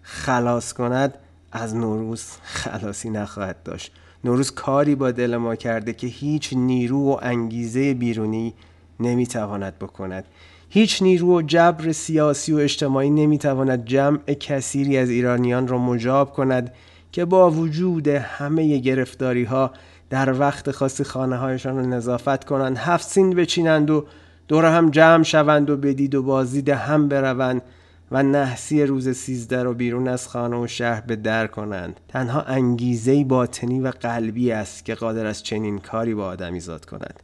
خلاص 0.03 0.73
کند 0.73 1.19
از 1.57 1.77
نوروز 1.77 2.25
خلاصی 2.43 3.11
نخواهد 3.11 3.63
داشت. 3.63 3.93
نوروز 4.25 4.51
کاری 4.51 4.95
با 4.95 5.11
دل 5.11 5.37
ما 5.37 5.55
کرده 5.55 5.93
که 5.93 6.07
هیچ 6.07 6.53
نیرو 6.53 6.99
و 6.99 7.19
انگیزه 7.23 7.95
بیرونی 7.95 8.55
نمی‌تواند 9.01 9.79
بکند. 9.79 10.25
هیچ 10.71 11.03
نیرو 11.03 11.39
و 11.39 11.43
جبر 11.43 11.93
سیاسی 11.93 12.53
و 12.53 12.57
اجتماعی 12.57 13.11
نمی‌تواند 13.11 13.85
جمع 13.85 14.19
کثیری 14.19 14.99
از 14.99 15.11
ایرانیان 15.11 15.69
را 15.69 15.79
مجاب 15.79 16.33
کند 16.33 16.73
که 17.13 17.25
با 17.25 17.51
وجود 17.51 18.09
همه 18.09 18.79
گرفتاری 18.79 19.45
ها 19.45 19.71
در 20.11 20.41
وقت 20.41 20.71
خاصی 20.71 21.05
خانه 21.05 21.37
هایشان 21.37 21.77
را 21.77 21.83
نظافت 21.83 22.45
کنند 22.45 22.79
هفت 22.79 23.09
سین 23.09 23.31
بچینند 23.31 23.91
و 23.91 24.07
دور 24.49 24.65
هم 24.65 24.91
جمع 24.91 25.23
شوند 25.23 25.71
و 25.71 25.77
بدید 25.77 26.15
و 26.15 26.23
بازدید 26.23 26.69
هم 26.69 27.09
بروند. 27.09 27.63
و 28.11 28.23
نحسی 28.23 28.83
روز 28.83 29.09
سیزده 29.09 29.63
رو 29.63 29.75
بیرون 29.75 30.09
از 30.09 30.29
خانه 30.29 30.57
و 30.57 30.67
شهر 30.67 31.01
به 31.01 31.17
در 31.17 31.47
کنند. 31.47 32.01
تنها 32.09 32.41
انگیزه 32.41 33.25
باطنی 33.25 33.81
و 33.81 33.91
قلبی 33.91 34.53
است 34.53 34.85
که 34.85 34.95
قادر 34.95 35.27
از 35.27 35.43
چنین 35.43 35.79
کاری 35.79 36.15
با 36.15 36.27
آدمی 36.27 36.61
زاد 36.61 36.85
کند. 36.85 37.21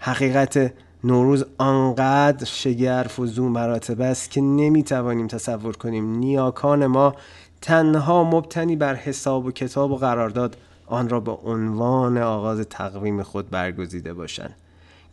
حقیقت 0.00 0.72
نوروز 1.04 1.44
آنقدر 1.58 2.44
شگرف 2.44 3.18
و 3.18 3.26
زو 3.26 3.48
مراتب 3.48 4.00
است 4.00 4.30
که 4.30 4.40
نمی‌توانیم 4.40 5.26
تصور 5.26 5.76
کنیم 5.76 6.18
نیاکان 6.18 6.86
ما 6.86 7.14
تنها 7.60 8.24
مبتنی 8.24 8.76
بر 8.76 8.94
حساب 8.94 9.46
و 9.46 9.50
کتاب 9.50 9.90
و 9.90 9.96
قرارداد 9.96 10.56
آن 10.86 11.08
را 11.08 11.20
به 11.20 11.32
عنوان 11.32 12.18
آغاز 12.18 12.60
تقویم 12.60 13.22
خود 13.22 13.50
برگزیده 13.50 14.14
باشند. 14.14 14.54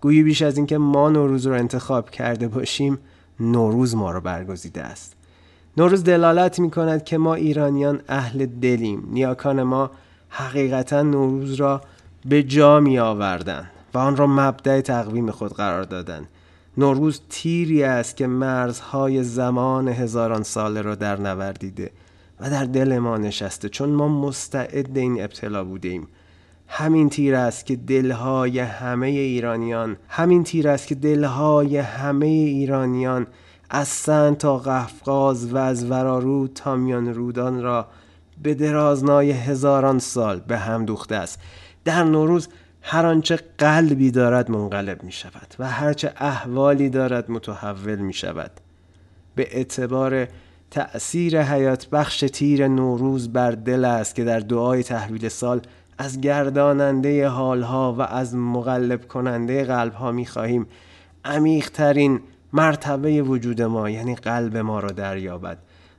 گویی 0.01 0.23
بیش 0.23 0.41
از 0.41 0.57
اینکه 0.57 0.77
ما 0.77 1.09
نوروز 1.09 1.47
را 1.47 1.55
انتخاب 1.55 2.09
کرده 2.09 2.47
باشیم 2.47 2.97
نوروز 3.39 3.96
ما 3.96 4.12
را 4.12 4.20
برگزیده 4.20 4.84
است. 4.84 5.15
نوروز 5.77 6.04
دلالت 6.04 6.60
می 6.60 6.72
کند 6.72 7.04
که 7.04 7.18
ما 7.18 7.36
ایرانیان 7.36 8.01
اهل 8.08 8.46
دلیم. 8.46 9.08
نیاکان 9.12 9.63
ما 9.63 9.92
حقیقتا 10.30 11.01
نوروز 11.01 11.54
را 11.54 11.82
به 12.25 12.44
جا 12.44 12.80
می 12.80 13.00
آوردن 13.00 13.70
و 13.94 13.98
آن 13.98 14.15
را 14.18 14.27
مبدع 14.27 14.82
تقویم 14.82 15.32
خود 15.32 15.54
قرار 15.54 15.84
دادند. 15.84 16.27
نوروز 16.77 17.22
تیری 17.30 17.84
است 17.84 18.18
که 18.18 18.27
مرزهای 18.27 19.24
زمان 19.24 19.88
هزاران 19.88 20.44
ساله 20.44 20.82
را 20.82 20.96
در 20.96 21.20
نوردیده 21.20 21.92
و 22.39 22.50
در 22.50 22.63
دل 22.65 22.98
ما 22.98 23.18
نشسته. 23.18 23.70
چون 23.70 23.89
ما 23.89 24.08
مستعد 24.08 24.98
این 24.98 25.24
ابتلا 25.24 25.63
بودیم. 25.63 26.08
همین 26.67 27.10
تیر 27.10 27.36
است 27.36 27.65
که 27.65 27.75
دلهای 27.75 28.60
همه 28.60 29.07
ایرانیان 29.07 29.98
همین 30.10 30.43
تیر 30.43 30.67
است 30.67 30.88
که 30.88 30.95
دلهای 30.95 31.77
همه 31.77 32.25
ایرانیان 32.25 33.27
از 33.69 33.88
سن 33.88 34.36
تا 34.36 34.57
قفقاز 34.57 35.53
و 35.53 35.57
از 35.57 35.91
ورارود 35.91 36.51
تا 36.53 36.75
میان 36.75 37.13
رودان 37.13 37.62
را 37.62 37.88
به 38.43 38.53
درازنای 38.53 39.31
هزاران 39.31 40.00
سال 40.00 40.39
به 40.39 40.57
هم 40.57 40.86
دوخته 40.86 41.15
است. 41.15 41.39
در 41.86 42.03
نوروز 42.03 42.50
هر 42.81 43.05
آنچه 43.05 43.39
قلبی 43.57 44.12
دارد 44.12 44.51
منقلب 44.51 45.03
می 45.03 45.12
شود 45.12 45.55
و 45.60 45.67
هرچه 45.67 46.13
احوالی 46.17 46.89
دارد 46.89 47.31
متحول 47.31 47.95
می 47.95 48.13
شود. 48.13 48.51
به 49.36 49.57
اعتبار 49.57 50.27
تأثیر 50.72 51.41
حیات 51.41 51.89
بخش 51.89 52.19
تیر 52.34 52.67
نوروز 52.67 53.34
بر 53.34 53.51
دل 53.51 53.86
است 53.86 54.15
که 54.15 54.24
در 54.24 54.39
دعای 54.39 54.84
تحویل 54.84 55.29
سال 55.29 55.62
از 55.97 56.21
گرداننده 56.21 57.27
حالها 57.27 57.93
و 57.93 58.01
از 58.01 58.35
مغلب 58.35 59.07
کننده 59.07 59.63
قلبها 59.63 60.11
می 60.11 60.25
خواهیم. 60.25 60.67
عمیقترین 61.25 62.19
مرتبه 62.53 63.21
وجود 63.21 63.61
ما 63.61 63.89
یعنی 63.89 64.15
قلب 64.15 64.57
ما 64.57 64.79
را 64.79 64.89
دریابد. 64.89 65.57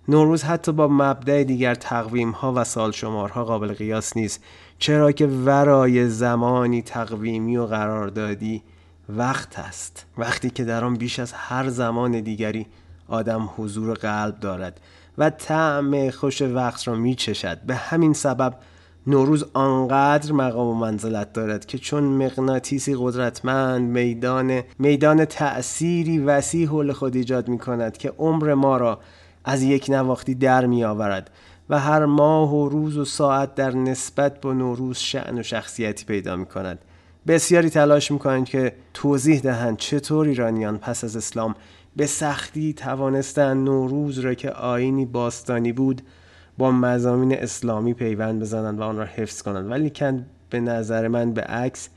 نوروز 0.08 0.42
حتی 0.42 0.72
با 0.72 0.88
مبدع 0.88 1.44
دیگر 1.44 1.74
تقویم 1.74 2.30
ها 2.30 2.52
و 2.56 2.64
سال 2.64 2.92
شمارها 2.92 3.44
قابل 3.44 3.72
قیاس 3.72 4.16
نیست. 4.16 4.44
چرا 4.78 5.12
که 5.12 5.26
ورای 5.26 6.08
زمانی 6.08 6.82
تقویمی 6.82 7.56
و 7.56 7.66
قراردادی 7.66 8.62
وقت 9.08 9.58
است. 9.58 10.06
وقتی 10.18 10.50
که 10.50 10.64
در 10.64 10.84
آن 10.84 10.94
بیش 10.94 11.18
از 11.18 11.32
هر 11.32 11.68
زمان 11.68 12.20
دیگری 12.20 12.66
آدم 13.08 13.50
حضور 13.56 13.94
قلب 13.94 14.40
دارد 14.40 14.80
و 15.18 15.30
طعم 15.30 16.10
خوش 16.10 16.42
وقت 16.42 16.88
را 16.88 16.94
می 16.94 17.14
چشد. 17.14 17.60
به 17.60 17.74
همین 17.74 18.12
سبب 18.12 18.54
نوروز 19.06 19.44
آنقدر 19.54 20.32
مقام 20.32 20.66
و 20.68 20.74
منزلت 20.74 21.32
دارد 21.32 21.66
که 21.66 21.78
چون 21.78 22.04
مغناطیسی 22.04 22.96
قدرتمند 22.98 23.90
میدان 23.90 24.62
میدان 24.78 25.24
تأثیری 25.24 26.18
وسیع 26.18 26.66
حول 26.66 26.92
خود 26.92 27.16
ایجاد 27.16 27.48
می 27.48 27.58
کند 27.58 27.96
که 27.96 28.12
عمر 28.18 28.54
ما 28.54 28.76
را 28.76 29.00
از 29.44 29.62
یک 29.62 29.86
نواختی 29.88 30.34
در 30.34 30.66
می 30.66 30.84
آورد 30.84 31.30
و 31.70 31.78
هر 31.78 32.04
ماه 32.04 32.54
و 32.54 32.68
روز 32.68 32.96
و 32.96 33.04
ساعت 33.04 33.54
در 33.54 33.70
نسبت 33.70 34.40
با 34.40 34.52
نوروز 34.52 34.98
شعن 34.98 35.38
و 35.38 35.42
شخصیتی 35.42 36.04
پیدا 36.04 36.36
می 36.36 36.46
کند 36.46 36.78
بسیاری 37.26 37.70
تلاش 37.70 38.10
می 38.10 38.18
کنند 38.18 38.44
که 38.44 38.72
توضیح 38.94 39.40
دهند 39.40 39.76
چطور 39.76 40.26
ایرانیان 40.26 40.78
پس 40.78 41.04
از 41.04 41.16
اسلام 41.16 41.54
به 41.96 42.06
سختی 42.06 42.72
توانستند 42.72 43.64
نوروز 43.64 44.18
را 44.18 44.34
که 44.34 44.50
آینی 44.50 45.04
باستانی 45.04 45.72
بود 45.72 46.02
با 46.58 46.70
مزامین 46.70 47.32
اسلامی 47.32 47.94
پیوند 47.94 48.40
بزنند 48.40 48.78
و 48.78 48.82
آن 48.82 48.96
را 48.96 49.04
حفظ 49.04 49.42
کنند. 49.42 49.70
ولی 49.70 49.90
کن 49.90 50.26
به 50.50 50.60
نظر 50.60 51.08
من 51.08 51.32
به 51.32 51.42
عکس 51.42 51.88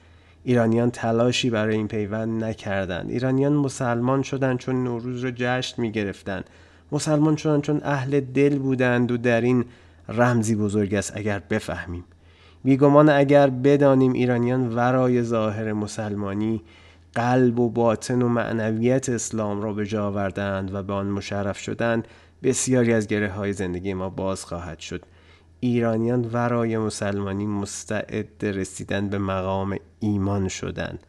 ایرانیان 0.43 0.91
تلاشی 0.91 1.49
برای 1.49 1.75
این 1.75 1.87
پیوند 1.87 2.43
نکردند. 2.43 3.09
ایرانیان 3.09 3.53
مسلمان 3.53 4.23
شدند 4.23 4.57
چون 4.57 4.83
نوروز 4.83 5.23
را 5.23 5.31
جشن 5.35 5.81
می 5.81 5.91
گرفتند 5.91 6.45
مسلمان 6.91 7.35
شدند 7.35 7.61
چون 7.61 7.81
اهل 7.83 8.19
دل 8.19 8.57
بودند 8.57 9.11
و 9.11 9.17
در 9.17 9.41
این 9.41 9.65
رمزی 10.09 10.55
بزرگ 10.55 10.95
است 10.95 11.17
اگر 11.17 11.41
بفهمیم. 11.49 12.03
بیگمان 12.63 13.09
اگر 13.09 13.49
بدانیم 13.49 14.13
ایرانیان 14.13 14.75
ورای 14.75 15.23
ظاهر 15.23 15.73
مسلمانی 15.73 16.61
قلب 17.15 17.59
و 17.59 17.69
باطن 17.69 18.21
و 18.21 18.29
معنویت 18.29 19.09
اسلام 19.09 19.61
را 19.61 19.73
به 19.73 19.85
جا 19.85 20.07
آوردند 20.07 20.73
و 20.73 20.83
به 20.83 20.93
آن 20.93 21.07
مشرف 21.07 21.59
شدند 21.59 22.07
بسیاری 22.43 22.93
از 22.93 23.07
گره 23.07 23.31
های 23.31 23.53
زندگی 23.53 23.93
ما 23.93 24.09
باز 24.09 24.45
خواهد 24.45 24.79
شد. 24.79 25.05
ایرانیان 25.59 26.29
ورای 26.33 26.77
مسلمانی 26.77 27.47
مستعد 27.47 28.45
رسیدن 28.45 29.09
به 29.09 29.17
مقام 29.17 29.77
ایمان 29.99 30.47
شدند 30.47 30.99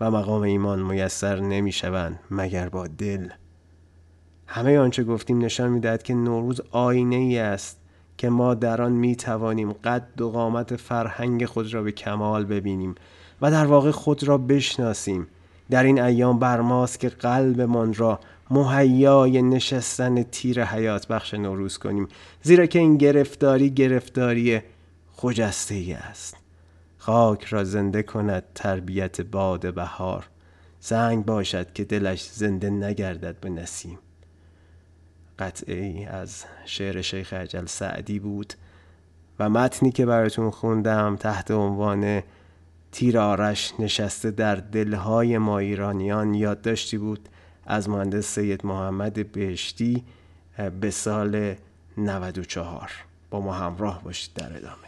و 0.00 0.10
مقام 0.10 0.42
ایمان 0.42 0.82
میسر 0.82 1.40
نمی 1.40 1.72
شوند 1.72 2.20
مگر 2.30 2.68
با 2.68 2.86
دل. 2.86 3.28
همه 4.46 4.78
آنچه 4.78 5.04
گفتیم 5.04 5.44
نشان 5.44 5.70
می‌دهد 5.70 6.02
که 6.02 6.14
نوروز 6.14 6.60
آینه 6.70 7.16
ای 7.16 7.38
است 7.38 7.78
که 8.18 8.28
ما 8.28 8.54
در 8.54 8.82
آن 8.82 8.92
می 8.92 9.16
توانیم 9.16 9.72
قد 9.72 10.20
و 10.20 10.30
قامت 10.30 10.76
فرهنگ 10.76 11.44
خود 11.44 11.74
را 11.74 11.82
به 11.82 11.92
کمال 11.92 12.44
ببینیم 12.44 12.94
و 13.42 13.50
در 13.50 13.66
واقع 13.66 13.90
خود 13.90 14.24
را 14.24 14.38
بشناسیم. 14.38 15.26
در 15.70 15.84
این 15.84 16.00
ایام 16.00 16.38
بر 16.38 16.60
ماست 16.60 17.00
که 17.00 17.08
قلبمان 17.08 17.94
را 17.94 18.20
مهیای 18.54 19.42
نشستن 19.42 20.22
تیر 20.22 20.64
حیات. 20.64 21.08
بخش 21.08 21.34
نوروز 21.34 21.78
کنیم. 21.78 22.08
زیرا 22.42 22.66
که 22.66 22.78
این 22.78 22.96
گرفتاری 22.96 23.70
گرفتاری 23.70 24.60
خجسته 25.12 25.74
ای 25.74 25.92
است. 25.92 26.36
خاک 26.98 27.44
را 27.44 27.64
زنده 27.64 28.02
کند 28.02 28.44
تربیت 28.54 29.20
باد 29.20 29.74
بهار. 29.74 30.28
سنگ 30.80 31.24
باشد 31.24 31.72
که 31.72 31.84
دلش 31.84 32.22
زنده 32.22 32.70
نگردد 32.70 33.40
به 33.40 33.50
نسیم. 33.50 33.98
قطعه 35.38 35.84
ای 35.84 36.04
از 36.04 36.44
شعر 36.64 37.02
شیخ 37.02 37.32
عجل 37.32 37.66
سعدی 37.66 38.18
بود 38.18 38.54
و 39.38 39.50
متنی 39.50 39.92
که 39.92 40.06
براتون 40.06 40.50
خوندم 40.50 41.16
تحت 41.16 41.50
عنوان 41.50 42.22
تیر 42.92 43.18
آرش 43.18 43.72
نشسته 43.78 44.30
در 44.30 44.54
دلهای 44.54 45.38
ما 45.38 45.58
ایرانیان 45.58 46.34
یادداشتی 46.34 46.98
بود. 46.98 47.28
از 47.66 47.88
مهندس 47.88 48.34
سید 48.34 48.66
محمد 48.66 49.32
بهشتی 49.32 50.04
به 50.80 50.90
سال 50.90 51.54
94 51.96 52.90
با 53.30 53.40
ما 53.40 53.52
همراه 53.52 54.02
باشید 54.04 54.34
در 54.34 54.56
ادامه. 54.56 54.84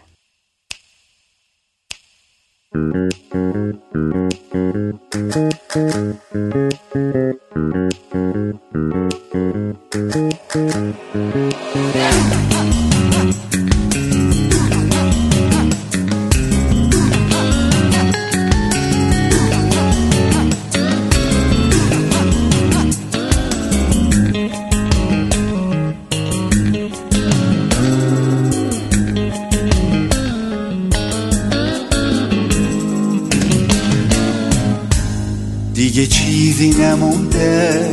چیزی 36.56 36.82
نمونده. 36.82 37.90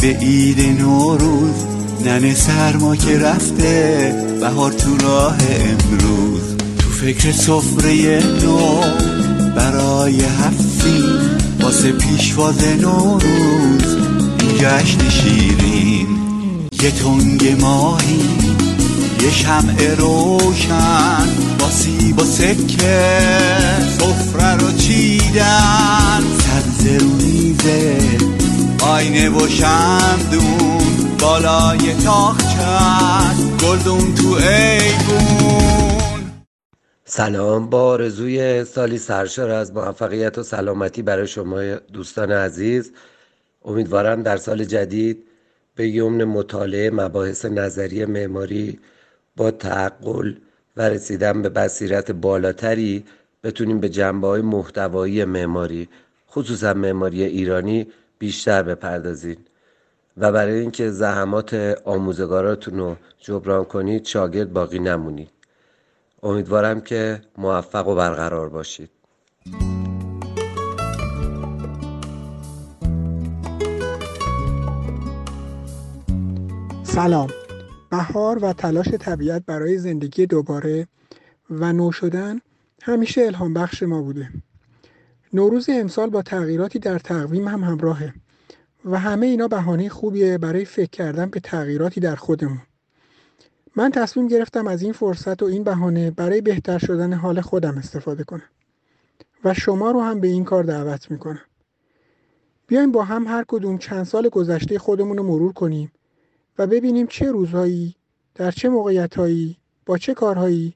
به 0.00 0.06
عید 0.06 0.80
نوروز 0.80 1.54
ننه 2.04 2.34
سرما 2.34 2.96
که 2.96 3.18
رفته. 3.18 4.14
بهار 4.40 4.72
تو 4.72 4.96
راه 4.96 5.36
امروز. 5.60 6.42
تو 6.78 6.88
فکر 6.88 7.32
سفره 7.32 8.22
نو 8.42 8.80
برای 9.56 10.20
هفتین 10.20 11.04
واسه 11.60 11.92
پیشواز 11.92 12.64
نوروز. 12.80 13.96
این 14.40 14.58
جشن 14.58 15.08
شیرین. 15.10 16.06
یه 16.82 16.90
تنگ 16.90 17.60
ماهی. 17.60 18.28
یه 19.22 19.30
شمع 19.30 19.94
روشن. 19.98 21.28
با 21.58 21.70
سیب 21.70 22.18
و 22.20 22.24
سکه. 22.24 23.18
سفره 23.98 24.54
رو 24.54 24.72
چیدن. 24.72 26.22
سبز 26.38 26.86
رو 27.02 27.08
میزه 27.08 27.43
آینه 28.94 29.30
و 29.30 29.48
شمدون 29.48 31.16
بالای 31.20 31.94
تاخچن 32.04 33.36
گلدون 33.62 34.14
تو 34.14 34.28
ایبون 34.28 35.64
سلام 37.04 37.70
با 37.70 37.82
آرزوی 37.82 38.64
سالی 38.64 38.98
سرشار 38.98 39.50
از 39.50 39.72
موفقیت 39.72 40.38
و 40.38 40.42
سلامتی 40.42 41.02
برای 41.02 41.26
شما 41.26 41.74
دوستان 41.74 42.32
عزیز. 42.32 42.92
امیدوارم 43.64 44.22
در 44.22 44.36
سال 44.36 44.64
جدید 44.64 45.24
به 45.74 45.88
یمن 45.88 46.24
مطالعه 46.24 46.90
مباحث 46.90 47.44
نظری 47.44 48.04
معماری 48.04 48.78
با 49.36 49.50
تعقل 49.50 50.34
و 50.76 50.88
رسیدن 50.88 51.42
به 51.42 51.48
بصیرت 51.48 52.10
بالاتری 52.10 53.04
بتونیم 53.44 53.80
به 53.80 53.88
جنبه 53.88 54.26
های 54.26 54.42
محتوایی 54.42 55.24
معماری 55.24 55.88
خصوصا 56.30 56.74
معماری 56.74 57.24
ایرانی 57.24 57.86
بیشتر 58.18 58.62
بپردازید. 58.62 59.50
و 60.16 60.32
برای 60.32 60.60
اینکه 60.60 60.90
زحمات 60.90 61.54
آموزگاراتون 61.84 62.78
رو 62.78 62.96
جبران 63.18 63.64
کنید 63.64 64.04
شاگرد 64.04 64.52
باقی 64.52 64.78
نمونید. 64.78 65.30
امیدوارم 66.22 66.80
که 66.80 67.22
موفق 67.38 67.88
و 67.88 67.94
برقرار 67.94 68.48
باشید. 68.48 68.90
سلام. 76.82 77.28
بهار 77.90 78.44
و 78.44 78.52
تلاش 78.52 78.88
طبیعت 78.88 79.42
برای 79.46 79.78
زندگی 79.78 80.26
دوباره 80.26 80.88
و 81.50 81.72
نو 81.72 81.92
شدن 81.92 82.40
همیشه 82.82 83.22
الهام 83.22 83.54
بخش 83.54 83.82
ما 83.82 84.02
بوده. 84.02 84.28
نوروز 85.34 85.66
امسال 85.68 86.10
با 86.10 86.22
تغییراتی 86.22 86.78
در 86.78 86.98
تقویم 86.98 87.48
هم 87.48 87.64
همراهه 87.64 88.14
و 88.84 88.98
همه 88.98 89.26
اینا 89.26 89.48
بهانه 89.48 89.88
خوبیه 89.88 90.38
برای 90.38 90.64
فکر 90.64 90.90
کردن 90.90 91.26
به 91.26 91.40
تغییراتی 91.40 92.00
در 92.00 92.14
خودمون. 92.14 92.62
من 93.76 93.90
تصمیم 93.90 94.28
گرفتم 94.28 94.66
از 94.66 94.82
این 94.82 94.92
فرصت 94.92 95.42
و 95.42 95.46
این 95.46 95.64
بهانه 95.64 96.10
برای 96.10 96.40
بهتر 96.40 96.78
شدن 96.78 97.12
حال 97.12 97.40
خودم 97.40 97.78
استفاده 97.78 98.24
کنم 98.24 98.48
و 99.44 99.54
شما 99.54 99.90
رو 99.90 100.00
هم 100.00 100.20
به 100.20 100.28
این 100.28 100.44
کار 100.44 100.64
دعوت 100.64 101.10
می‌کنم. 101.10 101.44
بیایم 102.66 102.92
با 102.92 103.04
هم 103.04 103.26
هر 103.26 103.44
کدوم 103.48 103.78
چند 103.78 104.04
سال 104.04 104.28
گذشته 104.28 104.78
خودمون 104.78 105.16
رو 105.16 105.22
مرور 105.22 105.52
کنیم 105.52 105.92
و 106.58 106.66
ببینیم 106.66 107.06
چه 107.06 107.30
روزهایی 107.30 107.96
در 108.34 108.50
چه 108.50 108.68
موقعیتهایی 108.68 109.56
با 109.86 109.98
چه 109.98 110.14
کارهایی 110.14 110.74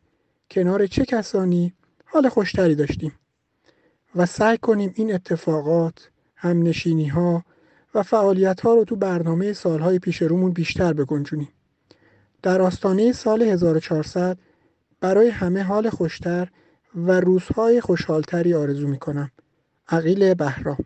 کنار 0.51 0.87
چه 0.87 1.05
کسانی 1.05 1.75
حال 2.05 2.29
خوشتری 2.29 2.75
داشتیم. 2.75 3.13
و 4.17 4.27
سعی 4.27 4.59
کنیم 4.59 4.93
این 4.95 5.15
اتفاقات 5.15 6.11
همنشینی 6.37 7.09
ها 7.09 7.45
و 7.95 8.03
فعالیت 8.03 8.61
ها 8.61 8.75
رو 8.75 8.85
تو 8.85 8.97
برنامه 8.97 9.53
سالهای 9.53 9.99
پیش 9.99 10.23
رومون 10.23 10.51
بیشتر 10.51 10.93
بگنجونیم 10.93 11.49
در 12.43 12.63
آستانه 12.63 13.13
سال 13.13 13.43
1400 13.43 14.39
برای 15.01 15.29
همه 15.29 15.63
حال 15.63 15.91
خوشتر 15.91 16.49
و 16.95 17.21
روزهای 17.21 17.81
خوشحالتری 17.81 18.55
آرزو 18.55 18.89
می 18.89 18.99
کنم. 18.99 19.31
عقیل 19.89 20.35
بهرام 20.35 20.77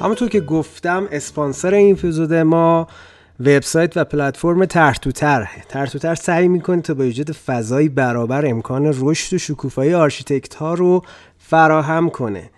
همونطور 0.00 0.28
که 0.28 0.40
گفتم 0.40 1.08
اسپانسر 1.10 1.74
این 1.74 1.92
اپیزود 1.92 2.34
ما 2.34 2.86
وبسایت 3.46 3.96
و 3.96 4.04
پلتفرم 4.04 4.64
ترتوتر 4.64 5.48
ترتوتر 5.68 6.14
سعی 6.14 6.48
می‌کنه 6.48 6.80
تا 6.80 6.94
با 6.94 7.04
ایجاد 7.04 7.32
فضایی 7.32 7.88
برابر 7.88 8.46
امکان 8.46 8.94
رشد 9.00 9.34
و 9.34 9.38
شکوفایی 9.38 9.94
آرشیتکت 9.94 10.54
ها 10.54 10.74
رو 10.74 11.02
فراهم 11.38 12.10
کنه. 12.10 12.50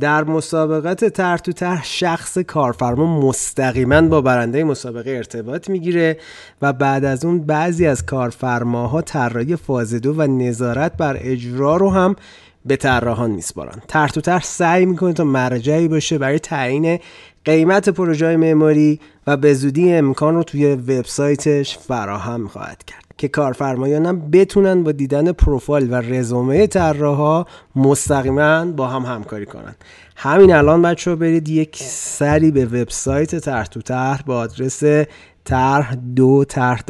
در 0.00 0.24
مسابقات 0.24 1.04
ترتوتر 1.04 1.80
شخص 1.84 2.38
کارفرما 2.38 3.20
مستقیما 3.20 4.00
با 4.02 4.20
برنده 4.20 4.64
مسابقه 4.64 5.10
ارتباط 5.10 5.70
می‌گیره 5.70 6.16
و 6.62 6.72
بعد 6.72 7.04
از 7.04 7.24
اون 7.24 7.38
بعضی 7.40 7.86
از 7.86 8.06
کارفرماها 8.06 9.02
طراحی 9.02 9.56
فاز 9.56 9.94
دو 9.94 10.14
و 10.14 10.22
نظارت 10.22 10.96
بر 10.96 11.16
اجرا 11.20 11.76
رو 11.76 11.90
هم 11.90 12.16
به 12.64 12.76
طراحان 12.76 13.30
میسپارن. 13.30 13.82
تر 13.88 14.08
تو 14.08 14.40
سعی 14.42 14.86
می‌کنه 14.86 15.12
تا 15.12 15.24
مرجعی 15.24 15.88
باشه 15.88 16.18
برای 16.18 16.38
تعیین 16.38 16.98
قیمت 17.44 17.88
پروژه 17.88 18.36
معماری 18.36 19.00
و 19.26 19.36
به 19.36 19.54
زودی 19.54 19.92
امکان 19.92 20.34
رو 20.34 20.42
توی 20.42 20.74
وبسایتش 20.74 21.78
فراهم 21.78 22.48
خواهد 22.48 22.84
کرد 22.84 23.04
که 23.18 23.28
کارفرمایان 23.28 24.06
هم 24.06 24.30
بتونن 24.30 24.82
با 24.82 24.92
دیدن 24.92 25.32
پروفایل 25.32 25.92
و 25.92 25.94
رزومه 25.94 26.66
طراحا 26.66 27.44
مستقیما 27.76 28.64
با 28.64 28.88
هم 28.88 29.02
همکاری 29.02 29.46
کنن. 29.46 29.74
همین 30.16 30.54
الان 30.54 30.82
بچه 30.82 31.14
برید 31.14 31.48
یک 31.48 31.76
سری 31.82 32.50
به 32.50 32.64
وبسایت 32.64 33.36
طرح 33.36 33.66
تو 33.66 33.80
طرح 33.80 34.22
با 34.22 34.38
آدرس 34.38 34.82
طرح 35.44 35.94
دو 35.94 36.44
طرح 36.44 36.82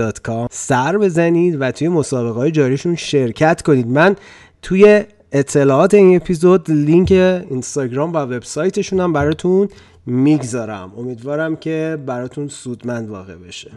سر 0.50 0.98
بزنید 0.98 1.60
و 1.60 1.70
توی 1.70 1.88
مسابقه 1.88 2.38
های 2.38 2.50
جاریشون 2.50 2.96
شرکت 2.96 3.62
کنید. 3.62 3.86
من 3.86 4.16
توی 4.62 5.04
اطلاعات 5.32 5.94
این 5.94 6.16
اپیزود 6.16 6.70
لینک 6.70 7.12
اینستاگرام 7.50 8.12
و 8.12 8.16
وبسایتشون 8.16 9.00
هم 9.00 9.12
براتون 9.12 9.68
می‌گذارم. 10.06 10.92
امیدوارم 10.98 11.56
که 11.56 11.98
براتون 12.06 12.48
سودمند 12.48 13.08
واقع 13.08 13.36
بشه. 13.36 13.70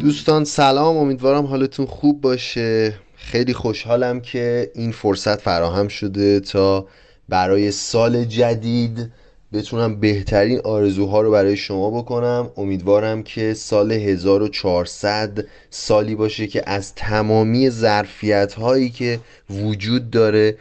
دوستان 0.00 0.44
سلام 0.44 0.96
امیدوارم 0.96 1.46
حالتون 1.46 1.86
خوب 1.86 2.20
باشه. 2.20 2.94
خیلی 3.16 3.54
خوشحالم 3.54 4.20
که 4.20 4.70
این 4.74 4.92
فرصت 4.92 5.40
فراهم 5.40 5.88
شده 5.88 6.40
تا 6.40 6.86
برای 7.28 7.70
سال 7.70 8.24
جدید 8.24 9.12
بتونم 9.52 10.00
بهترین 10.00 10.60
آرزوها 10.64 11.20
رو 11.20 11.30
برای 11.30 11.56
شما 11.56 11.90
بکنم. 11.90 12.50
امیدوارم 12.56 13.22
که 13.22 13.54
سال 13.54 13.92
1400 13.92 15.44
سالی 15.70 16.14
باشه 16.14 16.46
که 16.46 16.62
از 16.66 16.94
تمامی 16.94 17.70
ظرفیت 17.70 18.52
هایی 18.54 18.90
که 18.90 19.20
وجود 19.50 20.10
داره 20.10 20.56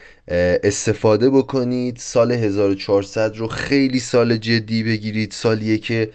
استفاده 0.64 1.30
بکنید. 1.30 1.98
سال 1.98 2.32
1400 2.32 3.36
رو 3.36 3.48
خیلی 3.48 4.00
سال 4.00 4.38
جدی 4.38 4.84
بگیرید. 4.84 5.32
سالیه 5.32 5.78
که 5.78 6.10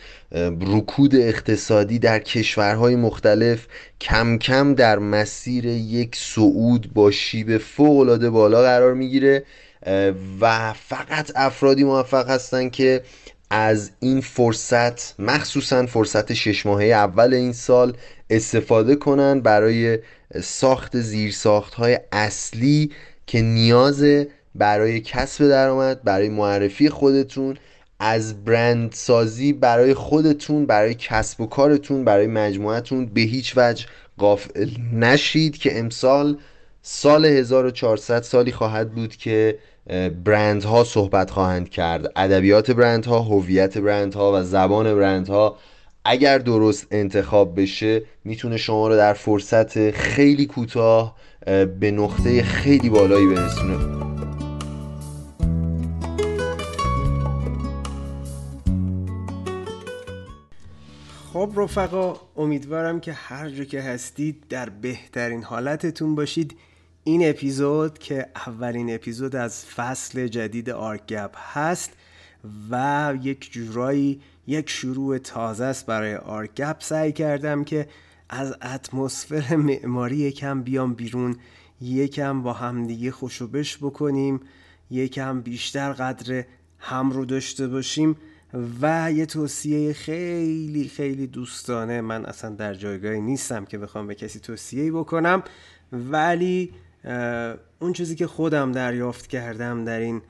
رکود 0.61 1.15
اقتصادی 1.17 1.99
در 1.99 2.19
کشورهای 2.19 2.97
مختلف 2.97 3.67
کم 4.01 4.39
کم 4.39 4.75
در 4.75 4.99
مسیر 4.99 5.67
یک 5.67 6.17
صعود 6.17 6.91
با 6.95 7.11
شیب 7.11 7.59
فوق 7.59 8.29
بالا 8.29 8.63
قرار 8.63 8.95
می‌گیره. 8.95 9.45
و 10.41 10.73
فقط 10.73 11.33
افرادی 11.37 11.85
موفق 11.85 12.31
هستن 12.31 12.69
که 12.69 13.03
از 13.51 13.91
این 14.01 14.21
فرصت 14.21 15.21
مخصوصا 15.21 15.87
فرصت 15.87 16.33
شش 16.33 16.67
ماهه 16.67 16.85
اول 16.85 17.35
این 17.35 17.53
سال 17.53 17.97
استفاده 18.31 18.97
کنن 18.97 19.41
برای 19.41 19.99
ساخت 20.43 21.01
زیرساخت 21.01 21.75
های 21.75 22.01
اصلی 22.13 22.91
که 23.27 23.43
نیاز 23.43 24.05
برای 24.55 25.01
کسب 25.01 25.49
درآمد 25.49 26.03
برای 26.03 26.29
معرفی 26.29 26.89
خودتون 26.89 27.57
از 27.99 28.45
برند 28.45 28.93
سازی 28.93 29.53
برای 29.53 29.95
خودتون 29.95 30.67
برای 30.67 30.95
کسب 30.95 31.41
و 31.41 31.47
کارتون 31.47 32.05
برای 32.05 32.27
مجموعتون. 32.27 33.07
به 33.07 33.21
هیچ 33.21 33.53
وجه 33.57 33.87
غافل 34.19 34.71
نشید 34.93 35.59
که 35.59 35.79
امسال 35.79 36.39
سال 36.87 37.25
1400 37.25 38.23
سالی 38.23 38.53
خواهد 38.53 38.95
بود 38.95 39.17
که 39.17 39.59
برندها 40.25 40.85
صحبت 40.85 41.31
خواهند 41.31 41.69
کرد. 41.69 42.13
ادبیات 42.17 42.71
برندها 42.71 43.19
هویت 43.19 43.79
برندها 43.79 44.33
و 44.35 44.43
زبان 44.43 44.95
برندها. 44.95 45.57
اگر 46.05 46.39
درست 46.39 46.87
انتخاب 46.91 47.61
بشه 47.61 48.03
می‌تونه 48.25 48.57
شما 48.57 48.89
رو 48.89 48.97
در 48.97 49.13
فرصت 49.13 49.91
خیلی 49.91 50.47
کوتاه 50.47 51.17
به 51.81 51.91
نقطه 51.91 52.43
خیلی 52.43 52.91
بالایی 52.91 53.27
برسونه. 53.27 53.79
خب 61.33 61.51
رفقا 61.57 62.17
امیدوارم 62.37 63.01
که 63.01 63.13
هر 63.13 63.51
جا 63.51 63.65
که 63.65 63.81
هستید 63.81 64.45
در 64.49 64.69
بهترین 64.69 65.43
حالتتون 65.43 66.15
باشید. 66.15 66.57
این 67.05 67.29
اپیزود 67.29 67.99
که 67.99 68.27
اولین 68.47 68.95
اپیزود 68.95 69.37
از 69.37 69.65
فصل 69.65 70.27
جدید 70.27 70.71
آرگپ 70.71 71.37
هست 71.39 71.93
و 72.71 73.15
یک 73.23 73.53
جورایی 73.53 74.21
یک 74.47 74.71
شروع 74.71 75.19
تازه 75.19 75.65
است 75.65 75.87
برای 75.87 76.17
آرگپ 76.17 76.77
سعی 76.79 77.13
کردم 77.13 77.65
که 77.65 77.89
از 78.29 78.57
اتمسفر 78.63 79.57
معماری 79.57 80.17
یکم 80.17 80.63
بیام 80.63 80.95
بیرون 80.95 81.37
یکم 81.81 82.43
با 82.43 82.53
همدیگه 82.53 83.11
خوشوبش 83.11 83.79
بکنیم 83.79 84.41
یکم 84.91 85.41
بیشتر 85.41 85.93
قدر 85.93 86.45
هم 86.79 87.11
رو 87.11 87.25
داشته 87.25 87.69
باشیم 87.69 88.17
و 88.83 89.13
یه 89.13 89.27
توصیه 89.27 89.93
خیلی 89.93 90.89
خیلی 90.89 91.27
دوستانه 91.27 92.01
من 92.01 92.27
اصلا 92.27 92.51
در 92.51 92.75
جایگاهی 92.75 93.21
نیستم 93.21 93.65
که 93.65 93.79
بخوام 93.79 94.07
به 94.07 94.15
کسی 94.15 94.41
توصیه 94.41 94.93
بکنم 94.93 95.43
ولی 95.93 96.73
اون 97.81 97.93
چیزی 97.93 98.15
که 98.15 98.27
خودم 98.27 98.73
دریافت 98.73 99.27
کردم 99.27 99.85
در 99.85 100.01
این 100.01 100.23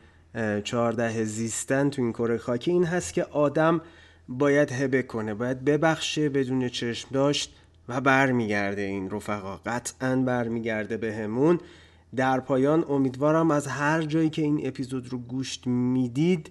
چهارده 0.64 1.24
زیستن 1.24 1.90
تو 1.90 2.02
این 2.02 2.12
کره 2.12 2.38
خاکی 2.38 2.70
این 2.70 2.84
هست 2.84 3.14
که 3.14 3.24
آدم 3.24 3.80
باید 4.28 4.72
هبه 4.72 5.02
کنه 5.02 5.34
باید 5.34 5.64
ببخشه 5.64 6.28
بدون 6.28 6.68
چشم 6.68 7.08
داشت 7.12 7.56
و 7.88 8.00
برمیگرده 8.00 8.82
این 8.82 9.10
رفقا. 9.10 9.56
قطعا 9.66 10.16
برمیگرده 10.16 10.96
بهمون. 10.96 11.56
به 11.56 11.62
در 12.16 12.40
پایان 12.40 12.84
امیدوارم 12.88 13.50
از 13.50 13.66
هر 13.66 14.02
جایی 14.02 14.30
که 14.30 14.42
این 14.42 14.66
اپیزود 14.66 15.08
رو 15.08 15.18
گوشت 15.18 15.66
می‌دید 15.66 16.50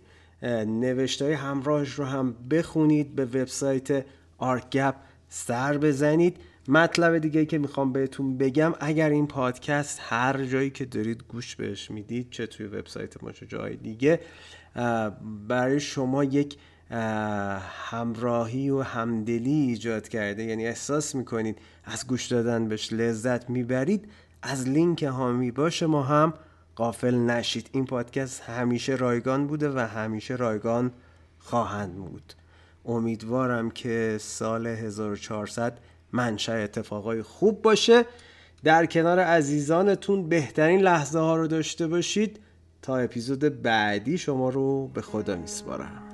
نوشتای 0.67 1.33
همراهش 1.33 1.89
رو 1.89 2.05
هم 2.05 2.35
بخونید 2.51 3.15
به 3.15 3.25
وبسایت 3.25 4.05
آرکگپ 4.37 4.95
سر 5.29 5.77
بزنید. 5.77 6.37
مطلب 6.67 7.17
دیگه 7.17 7.45
که 7.45 7.57
می‌خوام 7.57 7.93
بهتون 7.93 8.37
بگم 8.37 8.73
اگر 8.79 9.09
این 9.09 9.27
پادکست 9.27 9.99
هر 10.01 10.45
جایی 10.45 10.69
که 10.69 10.85
دارید 10.85 11.23
گوش 11.27 11.55
بهش 11.55 11.91
می‌دید 11.91 12.29
چه 12.29 12.47
توی 12.47 12.65
وبسایت 12.65 13.23
ما 13.23 13.31
چه 13.31 13.45
جای 13.45 13.75
دیگه 13.75 14.19
برای 15.47 15.79
شما 15.79 16.23
یک 16.23 16.57
همراهی 17.89 18.69
و 18.69 18.81
همدلی 18.81 19.51
ایجاد 19.51 20.07
کرده. 20.07 20.43
یعنی 20.43 20.67
احساس 20.67 21.15
می‌کنید 21.15 21.57
از 21.83 22.07
گوش 22.07 22.25
دادن 22.25 22.67
بهش 22.67 22.93
لذت 22.93 23.49
می‌برید. 23.49 24.07
از 24.41 24.69
لینک 24.69 25.03
هامی 25.03 25.51
باش 25.51 25.83
ما 25.83 26.03
هم 26.03 26.33
قافل 26.75 27.15
نشید. 27.15 27.69
این 27.71 27.85
پادکست 27.85 28.41
همیشه 28.41 28.95
رایگان 28.95 29.47
بوده 29.47 29.69
و 29.69 29.79
همیشه 29.79 30.35
رایگان 30.35 30.91
خواهند 31.39 31.95
بود. 31.95 32.33
امیدوارم 32.85 33.71
که 33.71 34.17
سال 34.19 34.67
1400 34.67 35.79
منشأ 36.13 36.63
اتفاقای 36.63 37.21
خوب 37.21 37.61
باشه. 37.61 38.05
در 38.63 38.85
کنار 38.85 39.19
عزیزانتون 39.19 40.29
بهترین 40.29 40.81
لحظه 40.81 41.19
ها 41.19 41.35
رو 41.35 41.47
داشته 41.47 41.87
باشید. 41.87 42.39
تا 42.81 42.97
اپیزود 42.97 43.61
بعدی 43.61 44.17
شما 44.17 44.49
رو 44.49 44.87
به 44.87 45.01
خدا 45.01 45.35
میسپارم. 45.35 46.12